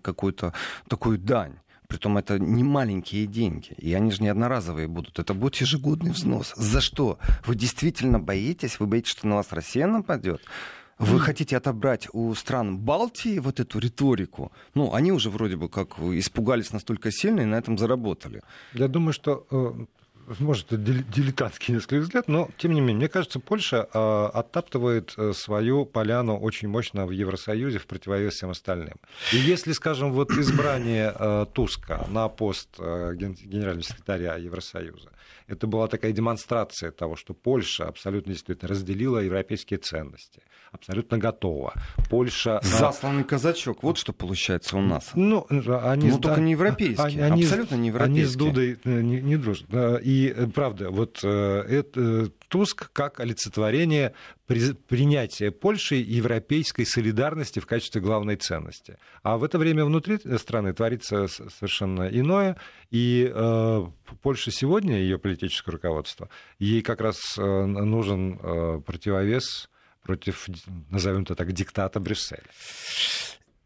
какую-то 0.02 0.54
такую 0.88 1.18
дань. 1.18 1.58
Притом 1.90 2.18
это 2.18 2.38
не 2.38 2.62
маленькие 2.62 3.26
деньги, 3.26 3.74
и 3.76 3.92
они 3.94 4.12
же 4.12 4.22
не 4.22 4.28
одноразовые 4.28 4.86
будут. 4.86 5.18
Это 5.18 5.34
будет 5.34 5.56
ежегодный 5.56 6.12
взнос. 6.12 6.54
За 6.56 6.80
что? 6.80 7.18
Вы 7.44 7.56
действительно 7.56 8.20
боитесь? 8.20 8.78
Вы 8.78 8.86
боитесь, 8.86 9.10
что 9.10 9.26
на 9.26 9.34
вас 9.34 9.48
Россия 9.50 9.88
нападет? 9.88 10.40
Вы 11.00 11.18
хотите 11.18 11.56
отобрать 11.56 12.06
у 12.12 12.32
стран 12.34 12.78
Балтии 12.78 13.40
вот 13.40 13.58
эту 13.58 13.80
риторику? 13.80 14.52
Ну, 14.74 14.94
они 14.94 15.10
уже 15.10 15.30
вроде 15.30 15.56
бы 15.56 15.68
как 15.68 15.98
испугались 15.98 16.72
настолько 16.72 17.10
сильно 17.10 17.40
и 17.40 17.44
на 17.44 17.56
этом 17.56 17.76
заработали. 17.76 18.42
Я 18.72 18.86
думаю, 18.86 19.12
что 19.12 19.44
э, 19.50 19.86
может, 20.38 20.68
дилетантский 20.70 21.74
несколько 21.74 22.02
взгляд, 22.02 22.28
но, 22.28 22.48
тем 22.56 22.72
не 22.72 22.80
менее, 22.80 22.96
мне 22.96 23.08
кажется, 23.08 23.40
Польша 23.40 23.88
э, 23.92 24.30
оттаптывает 24.32 25.14
э, 25.16 25.32
свою 25.32 25.84
поляну 25.84 26.38
очень 26.38 26.68
мощно 26.68 27.06
в 27.06 27.10
Евросоюзе 27.10 27.78
в 27.78 27.86
противовес 27.86 28.34
всем 28.34 28.50
остальным. 28.50 28.94
И 29.32 29.36
если, 29.36 29.72
скажем, 29.72 30.12
вот 30.12 30.30
избрание 30.32 31.14
э, 31.18 31.46
Туска 31.52 32.06
на 32.08 32.28
пост 32.28 32.78
генерального 32.78 33.82
секретаря 33.82 34.36
Евросоюза, 34.36 35.10
это 35.50 35.66
была 35.66 35.88
такая 35.88 36.12
демонстрация 36.12 36.90
того, 36.90 37.16
что 37.16 37.34
Польша 37.34 37.86
абсолютно 37.86 38.32
действительно 38.32 38.68
разделила 38.68 39.18
европейские 39.18 39.78
ценности, 39.78 40.42
абсолютно 40.72 41.18
готова. 41.18 41.74
Польша... 42.08 42.60
Засланный 42.62 43.24
казачок, 43.24 43.82
вот 43.82 43.98
что 43.98 44.12
получается 44.12 44.76
у 44.76 44.80
нас. 44.80 45.10
Ну, 45.14 45.46
они... 45.48 46.10
Ну, 46.10 46.18
только 46.18 46.40
не 46.40 46.52
европейские, 46.52 47.24
они, 47.24 47.42
абсолютно 47.42 47.74
не 47.74 47.88
европейские. 47.88 48.24
Они 48.24 48.32
с 48.32 48.36
Дудой 48.36 48.78
не, 48.84 49.20
не 49.20 49.36
дружат. 49.36 49.66
И, 50.02 50.34
правда, 50.54 50.90
вот 50.90 51.24
это, 51.24 52.30
Туск 52.48 52.90
как 52.92 53.20
олицетворение 53.20 54.14
принятия 54.88 55.50
Польши 55.50 55.96
европейской 55.96 56.84
солидарности 56.84 57.60
в 57.60 57.66
качестве 57.66 58.00
главной 58.00 58.36
ценности. 58.36 58.96
А 59.22 59.36
в 59.38 59.44
это 59.44 59.58
время 59.58 59.84
внутри 59.84 60.18
страны 60.38 60.72
творится 60.72 61.26
совершенно 61.28 62.08
иное, 62.08 62.56
и 62.90 63.30
э, 63.32 63.86
Польша 64.22 64.50
сегодня, 64.50 64.98
ее 64.98 65.18
политическое 65.18 65.72
руководство, 65.72 66.28
ей 66.58 66.82
как 66.82 67.00
раз 67.00 67.16
э, 67.38 67.42
нужен 67.42 68.38
э, 68.42 68.80
противовес 68.84 69.70
против, 70.02 70.48
назовем 70.90 71.22
это 71.22 71.34
так, 71.34 71.52
диктата 71.52 72.00
Брюсселя. 72.00 72.42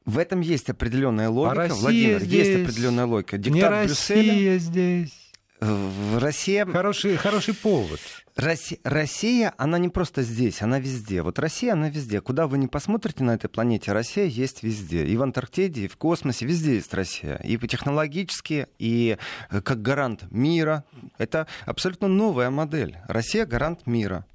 В 0.04 0.18
этом 0.18 0.40
есть 0.40 0.68
определенная 0.68 1.30
логика, 1.30 1.64
а 1.64 1.74
Владимир, 1.74 2.20
здесь... 2.20 2.46
есть 2.46 2.62
определенная 2.62 3.06
логика. 3.06 3.38
Диктат 3.38 3.70
Не 3.70 3.86
Брюсселя... 3.86 4.32
Россия 4.32 4.58
здесь. 4.58 5.23
Россия... 5.60 6.66
Хороший, 6.66 7.16
хороший 7.16 7.54
повод. 7.54 8.00
Россия, 8.36 8.78
Россия, 8.82 9.54
она 9.56 9.78
не 9.78 9.88
просто 9.88 10.22
здесь, 10.22 10.60
она 10.60 10.80
везде. 10.80 11.22
Вот 11.22 11.38
Россия, 11.38 11.72
она 11.72 11.88
везде. 11.88 12.20
Куда 12.20 12.46
вы 12.46 12.58
не 12.58 12.66
посмотрите 12.66 13.22
на 13.22 13.34
этой 13.34 13.48
планете, 13.48 13.92
Россия 13.92 14.26
есть 14.26 14.62
везде. 14.62 15.06
И 15.06 15.16
в 15.16 15.22
Антарктиде, 15.22 15.84
и 15.84 15.88
в 15.88 15.96
космосе, 15.96 16.44
везде 16.44 16.74
есть 16.74 16.92
Россия. 16.92 17.36
И 17.36 17.56
технологически, 17.68 18.66
и 18.78 19.16
э, 19.50 19.60
как 19.60 19.82
гарант 19.82 20.24
мира. 20.30 20.84
Это 21.16 21.46
абсолютно 21.64 22.08
новая 22.08 22.50
модель. 22.50 22.98
Россия 23.06 23.46
гарант 23.46 23.86
мира. 23.86 24.26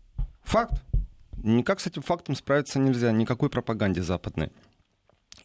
Факт. 0.44 0.82
Никак 1.44 1.80
с 1.80 1.88
этим 1.88 2.02
фактом 2.02 2.36
справиться 2.36 2.80
нельзя, 2.80 3.12
никакой 3.12 3.50
пропаганде 3.50 4.02
западной. 4.02 4.52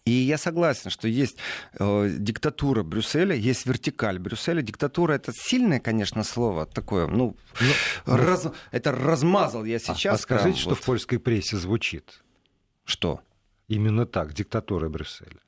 И 0.05 0.11
я 0.11 0.37
согласен, 0.37 0.91
что 0.91 1.09
есть 1.09 1.39
э, 1.79 2.11
диктатура 2.19 2.83
Брюсселя, 2.83 3.35
есть 3.35 3.65
вертикаль 3.65 4.19
Брюсселя. 4.19 4.61
Диктатура 4.61 5.15
это 5.15 5.33
сильное, 5.35 5.81
конечно, 5.81 6.25
слово 6.25 6.67
такое. 6.67 7.07
Ну, 7.07 7.37
ну, 7.61 7.73
ну 8.07 8.17
раз, 8.17 8.47
это 8.71 8.93
размазал 8.93 9.65
я 9.65 9.79
сейчас. 9.79 10.13
А, 10.13 10.15
а 10.17 10.19
скажите, 10.19 10.51
прям, 10.51 10.57
что 10.61 10.69
вот. 10.71 10.79
в 10.79 10.83
польской 10.83 11.19
прессе 11.19 11.57
звучит? 11.57 12.23
Что? 12.85 13.23
Именно 13.67 14.05
так, 14.05 14.35
диктатура 14.35 14.91
Брюсселя. 14.91 15.41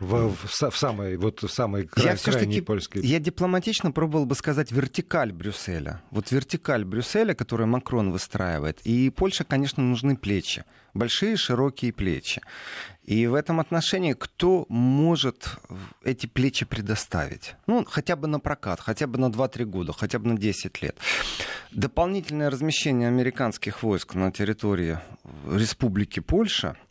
В, 0.00 0.30
в, 0.30 0.70
в 0.70 0.76
самой, 0.76 1.16
вот 1.16 1.42
в 1.42 1.48
самой 1.48 1.86
край, 1.86 2.06
я 2.06 2.16
крайней 2.16 2.60
польской... 2.60 3.02
Я 3.02 3.18
дипломатично 3.18 3.90
пробовал 3.90 4.26
бы 4.26 4.34
сказать 4.34 4.70
вертикаль 4.70 5.32
Брюсселя. 5.32 6.02
Вот 6.10 6.30
вертикаль 6.30 6.84
Брюсселя, 6.84 7.34
которую 7.34 7.66
Макрон 7.66 8.12
выстраивает. 8.12 8.80
И 8.84 9.10
Польше, 9.10 9.44
конечно, 9.44 9.82
нужны 9.82 10.16
плечи. 10.16 10.64
Большие, 10.94 11.36
широкие 11.36 11.92
плечи. 11.92 12.40
И 13.04 13.26
в 13.26 13.34
этом 13.34 13.58
отношении 13.60 14.12
кто 14.12 14.66
может 14.68 15.56
эти 16.04 16.26
плечи 16.26 16.64
предоставить? 16.64 17.54
Ну, 17.66 17.84
хотя 17.84 18.16
бы 18.16 18.28
на 18.28 18.38
прокат, 18.38 18.80
хотя 18.80 19.06
бы 19.06 19.18
на 19.18 19.26
2-3 19.26 19.64
года, 19.64 19.92
хотя 19.92 20.18
бы 20.18 20.28
на 20.28 20.38
10 20.38 20.82
лет. 20.82 20.96
Дополнительное 21.72 22.50
размещение 22.50 23.08
американских 23.08 23.82
войск 23.82 24.14
на 24.14 24.30
территории 24.30 24.98
Республики 25.50 26.20
Польша– 26.20 26.76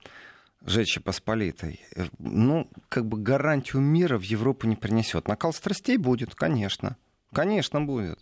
Жечи 0.67 0.99
Посполитой, 0.99 1.80
э, 1.95 2.08
ну, 2.19 2.69
как 2.89 3.06
бы 3.08 3.17
гарантию 3.17 3.82
мира 3.82 4.17
в 4.17 4.23
Европу 4.23 4.67
не 4.67 4.75
принесет. 4.75 5.30
Накал 5.30 5.53
страстей 5.53 5.95
будет, 5.95 6.36
конечно. 6.36 6.97
Конечно, 7.32 7.82
будет. 7.82 8.19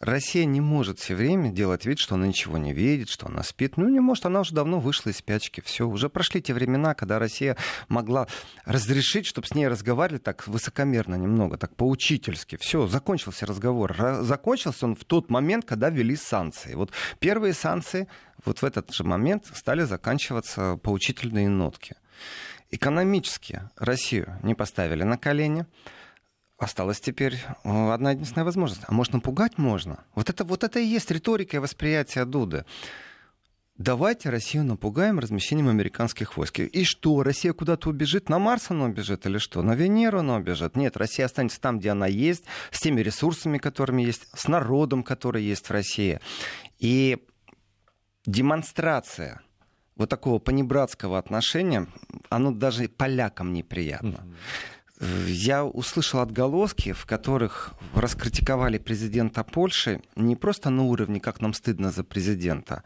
Россия 0.00 0.46
не 0.46 0.62
может 0.62 0.98
все 0.98 1.14
время 1.14 1.50
делать 1.50 1.84
вид, 1.84 1.98
что 1.98 2.14
она 2.14 2.26
ничего 2.26 2.56
не 2.56 2.72
видит, 2.72 3.10
что 3.10 3.26
она 3.26 3.42
спит. 3.42 3.76
Ну, 3.76 3.86
не 3.90 4.00
может, 4.00 4.24
она 4.24 4.40
уже 4.40 4.54
давно 4.54 4.80
вышла 4.80 5.10
из 5.10 5.18
спячки. 5.18 5.60
Все, 5.60 5.86
уже 5.86 6.08
прошли 6.08 6.40
те 6.40 6.54
времена, 6.54 6.94
когда 6.94 7.18
Россия 7.18 7.58
могла 7.88 8.26
разрешить, 8.64 9.26
чтобы 9.26 9.46
с 9.46 9.54
ней 9.54 9.68
разговаривали 9.68 10.18
так 10.18 10.48
высокомерно 10.48 11.16
немного, 11.16 11.58
так 11.58 11.76
поучительски. 11.76 12.56
Все, 12.58 12.86
закончился 12.86 13.44
разговор. 13.44 13.94
Закончился 14.22 14.86
он 14.86 14.96
в 14.96 15.04
тот 15.04 15.28
момент, 15.28 15.66
когда 15.66 15.90
ввели 15.90 16.16
санкции. 16.16 16.74
Вот 16.74 16.92
первые 17.18 17.52
санкции 17.52 18.08
вот 18.46 18.62
в 18.62 18.64
этот 18.64 18.94
же 18.94 19.04
момент 19.04 19.48
стали 19.52 19.82
заканчиваться 19.82 20.78
поучительные 20.82 21.50
нотки. 21.50 21.94
Экономически 22.70 23.68
Россию 23.76 24.38
не 24.42 24.54
поставили 24.54 25.02
на 25.02 25.18
колени. 25.18 25.66
Осталась 26.60 27.00
теперь 27.00 27.38
э, 27.64 27.90
одна 27.90 28.10
единственная 28.10 28.44
возможность. 28.44 28.82
А 28.86 28.92
может, 28.92 29.14
напугать 29.14 29.56
можно? 29.56 30.04
Вот 30.14 30.28
это, 30.28 30.44
вот 30.44 30.62
это 30.62 30.78
и 30.78 30.84
есть 30.84 31.10
риторика 31.10 31.56
и 31.56 31.58
восприятие 31.60 32.26
Дуды. 32.26 32.66
Давайте 33.78 34.28
Россию 34.28 34.64
напугаем 34.64 35.18
размещением 35.18 35.70
американских 35.70 36.36
войск. 36.36 36.60
И 36.60 36.84
что, 36.84 37.22
Россия 37.22 37.54
куда-то 37.54 37.88
убежит? 37.88 38.28
На 38.28 38.38
Марс 38.38 38.70
она 38.70 38.84
убежит 38.84 39.24
или 39.24 39.38
что? 39.38 39.62
На 39.62 39.74
Венеру 39.74 40.18
она 40.18 40.36
убежит? 40.36 40.76
Нет, 40.76 40.98
Россия 40.98 41.24
останется 41.24 41.58
там, 41.62 41.78
где 41.78 41.92
она 41.92 42.06
есть, 42.06 42.44
с 42.70 42.78
теми 42.78 43.00
ресурсами, 43.00 43.56
которыми 43.56 44.02
есть, 44.02 44.28
с 44.34 44.46
народом, 44.46 45.02
который 45.02 45.42
есть 45.42 45.66
в 45.66 45.70
России. 45.70 46.20
И 46.78 47.26
демонстрация 48.26 49.40
вот 49.96 50.10
такого 50.10 50.38
понебратского 50.38 51.16
отношения, 51.16 51.86
оно 52.28 52.50
даже 52.50 52.86
полякам 52.90 53.54
неприятно. 53.54 54.08
Mm-hmm. 54.08 54.34
Я 55.26 55.64
услышал 55.64 56.20
отголоски, 56.20 56.92
в 56.92 57.06
которых 57.06 57.72
раскритиковали 57.94 58.78
президента 58.78 59.44
Польши 59.44 60.02
не 60.14 60.36
просто 60.36 60.70
на 60.70 60.82
уровне, 60.84 61.20
как 61.20 61.40
нам 61.40 61.54
стыдно 61.54 61.90
за 61.90 62.04
президента, 62.04 62.82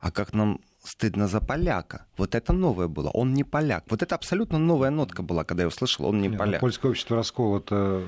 а 0.00 0.10
как 0.10 0.32
нам 0.32 0.60
стыдно 0.82 1.28
за 1.28 1.40
поляка. 1.40 2.06
Вот 2.16 2.34
это 2.34 2.52
новое 2.52 2.88
было. 2.88 3.10
Он 3.10 3.34
не 3.34 3.44
поляк. 3.44 3.84
Вот 3.90 4.02
это 4.02 4.14
абсолютно 4.14 4.58
новая 4.58 4.90
нотка 4.90 5.22
была, 5.22 5.44
когда 5.44 5.64
я 5.64 5.68
услышал, 5.68 6.06
он 6.06 6.16
не, 6.16 6.22
не 6.22 6.28
ну, 6.30 6.38
поляк. 6.38 6.60
Польское 6.60 6.90
общество 6.90 7.16
расколото 7.16 8.04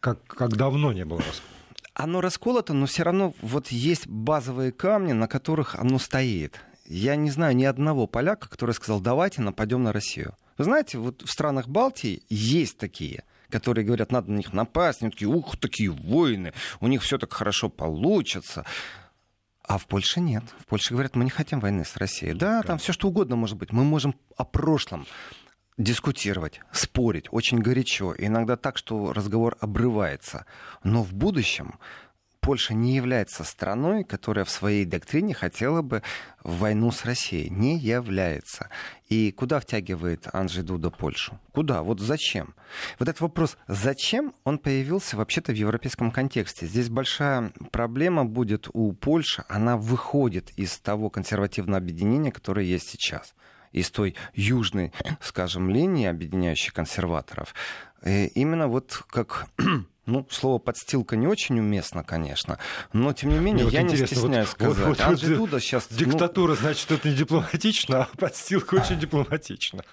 как, 0.00 0.24
как 0.26 0.56
давно 0.56 0.92
не 0.92 1.04
было 1.04 1.18
расколото. 1.18 1.54
Оно 1.94 2.20
расколото, 2.20 2.72
но 2.72 2.86
все 2.86 3.02
равно 3.02 3.34
вот 3.42 3.68
есть 3.68 4.06
базовые 4.06 4.72
камни, 4.72 5.12
на 5.12 5.26
которых 5.26 5.74
оно 5.74 5.98
стоит. 5.98 6.60
Я 6.86 7.16
не 7.16 7.30
знаю 7.30 7.54
ни 7.54 7.64
одного 7.64 8.06
поляка, 8.06 8.48
который 8.48 8.74
сказал, 8.74 9.00
давайте 9.00 9.42
нападем 9.42 9.82
на 9.82 9.92
Россию. 9.92 10.34
Вы 10.60 10.64
знаете, 10.64 10.98
вот 10.98 11.22
в 11.22 11.30
странах 11.30 11.68
Балтии 11.68 12.22
есть 12.28 12.76
такие 12.76 13.24
которые 13.48 13.84
говорят, 13.84 14.12
надо 14.12 14.30
на 14.30 14.36
них 14.36 14.52
напасть, 14.52 15.02
они 15.02 15.10
такие, 15.10 15.26
ух, 15.26 15.56
такие 15.56 15.90
воины, 15.90 16.52
у 16.78 16.86
них 16.86 17.02
все 17.02 17.18
так 17.18 17.32
хорошо 17.32 17.68
получится. 17.68 18.64
А 19.64 19.76
в 19.76 19.86
Польше 19.86 20.20
нет. 20.20 20.44
В 20.60 20.66
Польше 20.66 20.92
говорят, 20.92 21.16
мы 21.16 21.24
не 21.24 21.30
хотим 21.30 21.58
войны 21.58 21.84
с 21.84 21.96
Россией. 21.96 22.34
Да, 22.34 22.62
там 22.62 22.78
все 22.78 22.92
что 22.92 23.08
угодно 23.08 23.34
может 23.34 23.56
быть. 23.56 23.72
Мы 23.72 23.82
можем 23.82 24.14
о 24.36 24.44
прошлом 24.44 25.04
дискутировать, 25.78 26.60
спорить 26.70 27.26
очень 27.32 27.58
горячо, 27.58 28.14
иногда 28.16 28.56
так, 28.56 28.78
что 28.78 29.12
разговор 29.12 29.56
обрывается. 29.58 30.46
Но 30.84 31.02
в 31.02 31.12
будущем 31.12 31.80
Польша 32.40 32.74
не 32.74 32.94
является 32.94 33.44
страной, 33.44 34.02
которая 34.02 34.44
в 34.44 34.50
своей 34.50 34.84
доктрине 34.84 35.34
хотела 35.34 35.82
бы 35.82 36.02
войну 36.42 36.90
с 36.90 37.04
Россией. 37.04 37.50
Не 37.50 37.78
является. 37.78 38.70
И 39.08 39.30
куда 39.32 39.60
втягивает 39.60 40.26
Анджей 40.32 40.62
Дуда 40.62 40.90
Польшу? 40.90 41.38
Куда? 41.52 41.82
Вот 41.82 42.00
зачем? 42.00 42.54
Вот 42.98 43.08
этот 43.08 43.20
вопрос 43.20 43.58
«зачем?» 43.66 44.34
он 44.44 44.58
появился 44.58 45.16
вообще-то 45.16 45.52
в 45.52 45.56
европейском 45.56 46.10
контексте. 46.10 46.66
Здесь 46.66 46.88
большая 46.88 47.52
проблема 47.72 48.24
будет 48.24 48.68
у 48.72 48.92
Польши. 48.92 49.44
Она 49.48 49.76
выходит 49.76 50.50
из 50.56 50.78
того 50.78 51.10
консервативного 51.10 51.78
объединения, 51.78 52.32
которое 52.32 52.64
есть 52.64 52.88
сейчас 52.88 53.34
из 53.72 53.90
той 53.90 54.16
южной, 54.34 54.92
скажем, 55.20 55.70
линии, 55.70 56.06
объединяющей 56.06 56.72
консерваторов, 56.72 57.54
и 58.04 58.26
именно 58.34 58.66
вот 58.66 59.04
как 59.08 59.46
ну, 60.10 60.26
слово 60.28 60.58
подстилка 60.58 61.16
не 61.16 61.26
очень 61.26 61.58
уместно, 61.58 62.02
конечно, 62.02 62.58
но 62.92 63.12
тем 63.12 63.30
не 63.30 63.38
менее 63.38 63.66
Мне 63.66 63.74
я 63.74 63.82
вот 63.82 63.92
не 63.92 64.06
стесняюсь 64.06 64.48
вот, 64.48 64.52
сказать. 64.52 64.78
Вот, 64.78 64.98
вот, 64.98 65.00
Анджей 65.00 65.36
Дуда 65.36 65.60
сейчас... 65.60 65.88
Ну, 65.90 65.96
диктатура, 65.96 66.50
ну... 66.50 66.56
значит, 66.56 66.90
это 66.90 67.08
не 67.08 67.14
дипломатично, 67.14 68.02
а 68.02 68.16
подстилка 68.16 68.74
очень 68.74 68.98
дипломатично. 68.98 69.84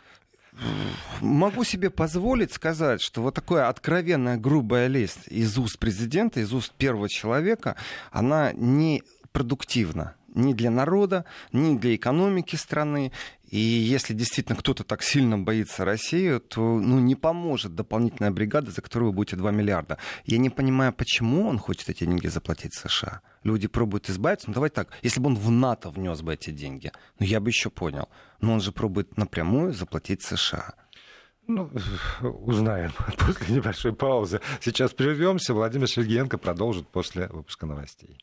Могу 1.22 1.64
себе 1.64 1.92
позволить 1.92 2.52
сказать, 2.52 3.02
что 3.02 3.22
вот 3.22 3.36
такая 3.36 3.70
откровенная 3.70 4.38
грубая 4.38 4.88
лесть 4.88 5.28
из 5.28 5.56
уст 5.58 5.78
президента, 5.78 6.40
из 6.40 6.52
уст 6.52 6.74
первого 6.74 7.10
человека, 7.10 7.76
она 8.12 8.52
не 8.54 9.04
продуктивна 9.32 10.17
ни 10.34 10.54
для 10.54 10.72
народа, 10.72 11.26
ни 11.52 11.78
для 11.78 11.96
экономики 11.96 12.56
страны. 12.56 13.12
И 13.50 13.60
если 13.60 14.14
действительно 14.14 14.58
кто-то 14.58 14.84
так 14.84 15.02
сильно 15.02 15.38
боится 15.38 15.86
России, 15.86 16.40
то 16.40 16.62
ну, 16.62 17.00
не 17.00 17.16
поможет 17.16 17.76
дополнительная 17.76 18.32
бригада, 18.32 18.72
за 18.72 18.82
которую 18.82 19.12
вы 19.12 19.16
будете 19.16 19.38
2 19.38 19.52
миллиарда. 19.52 19.98
Я 20.26 20.38
не 20.38 20.50
понимаю, 20.50 20.92
почему 20.92 21.48
он 21.48 21.58
хочет 21.58 21.90
эти 21.90 22.04
деньги 22.04 22.28
заплатить 22.28 22.74
США. 22.74 23.22
Люди 23.44 23.68
пробуют 23.68 24.10
избавиться. 24.10 24.50
Ну, 24.50 24.54
давайте 24.54 24.76
так, 24.76 24.90
если 25.02 25.22
бы 25.22 25.28
он 25.28 25.36
в 25.36 25.50
НАТО 25.50 25.90
внес 25.92 26.22
бы 26.22 26.34
эти 26.34 26.50
деньги, 26.50 26.92
ну, 27.20 27.26
я 27.26 27.40
бы 27.40 27.50
еще 27.50 27.70
понял. 27.70 28.10
Но 28.42 28.54
он 28.54 28.62
же 28.62 28.72
пробует 28.72 29.18
напрямую 29.18 29.74
заплатить 29.74 30.24
США. 30.24 30.74
Ну, 31.48 31.72
узнаем 32.22 32.92
после 33.18 33.56
небольшой 33.56 33.94
паузы. 33.94 34.42
Сейчас 34.60 34.92
прервемся. 34.92 35.54
Владимир 35.54 35.88
Сергеенко 35.88 36.38
продолжит 36.38 36.90
после 36.90 37.28
выпуска 37.28 37.66
новостей. 37.66 38.18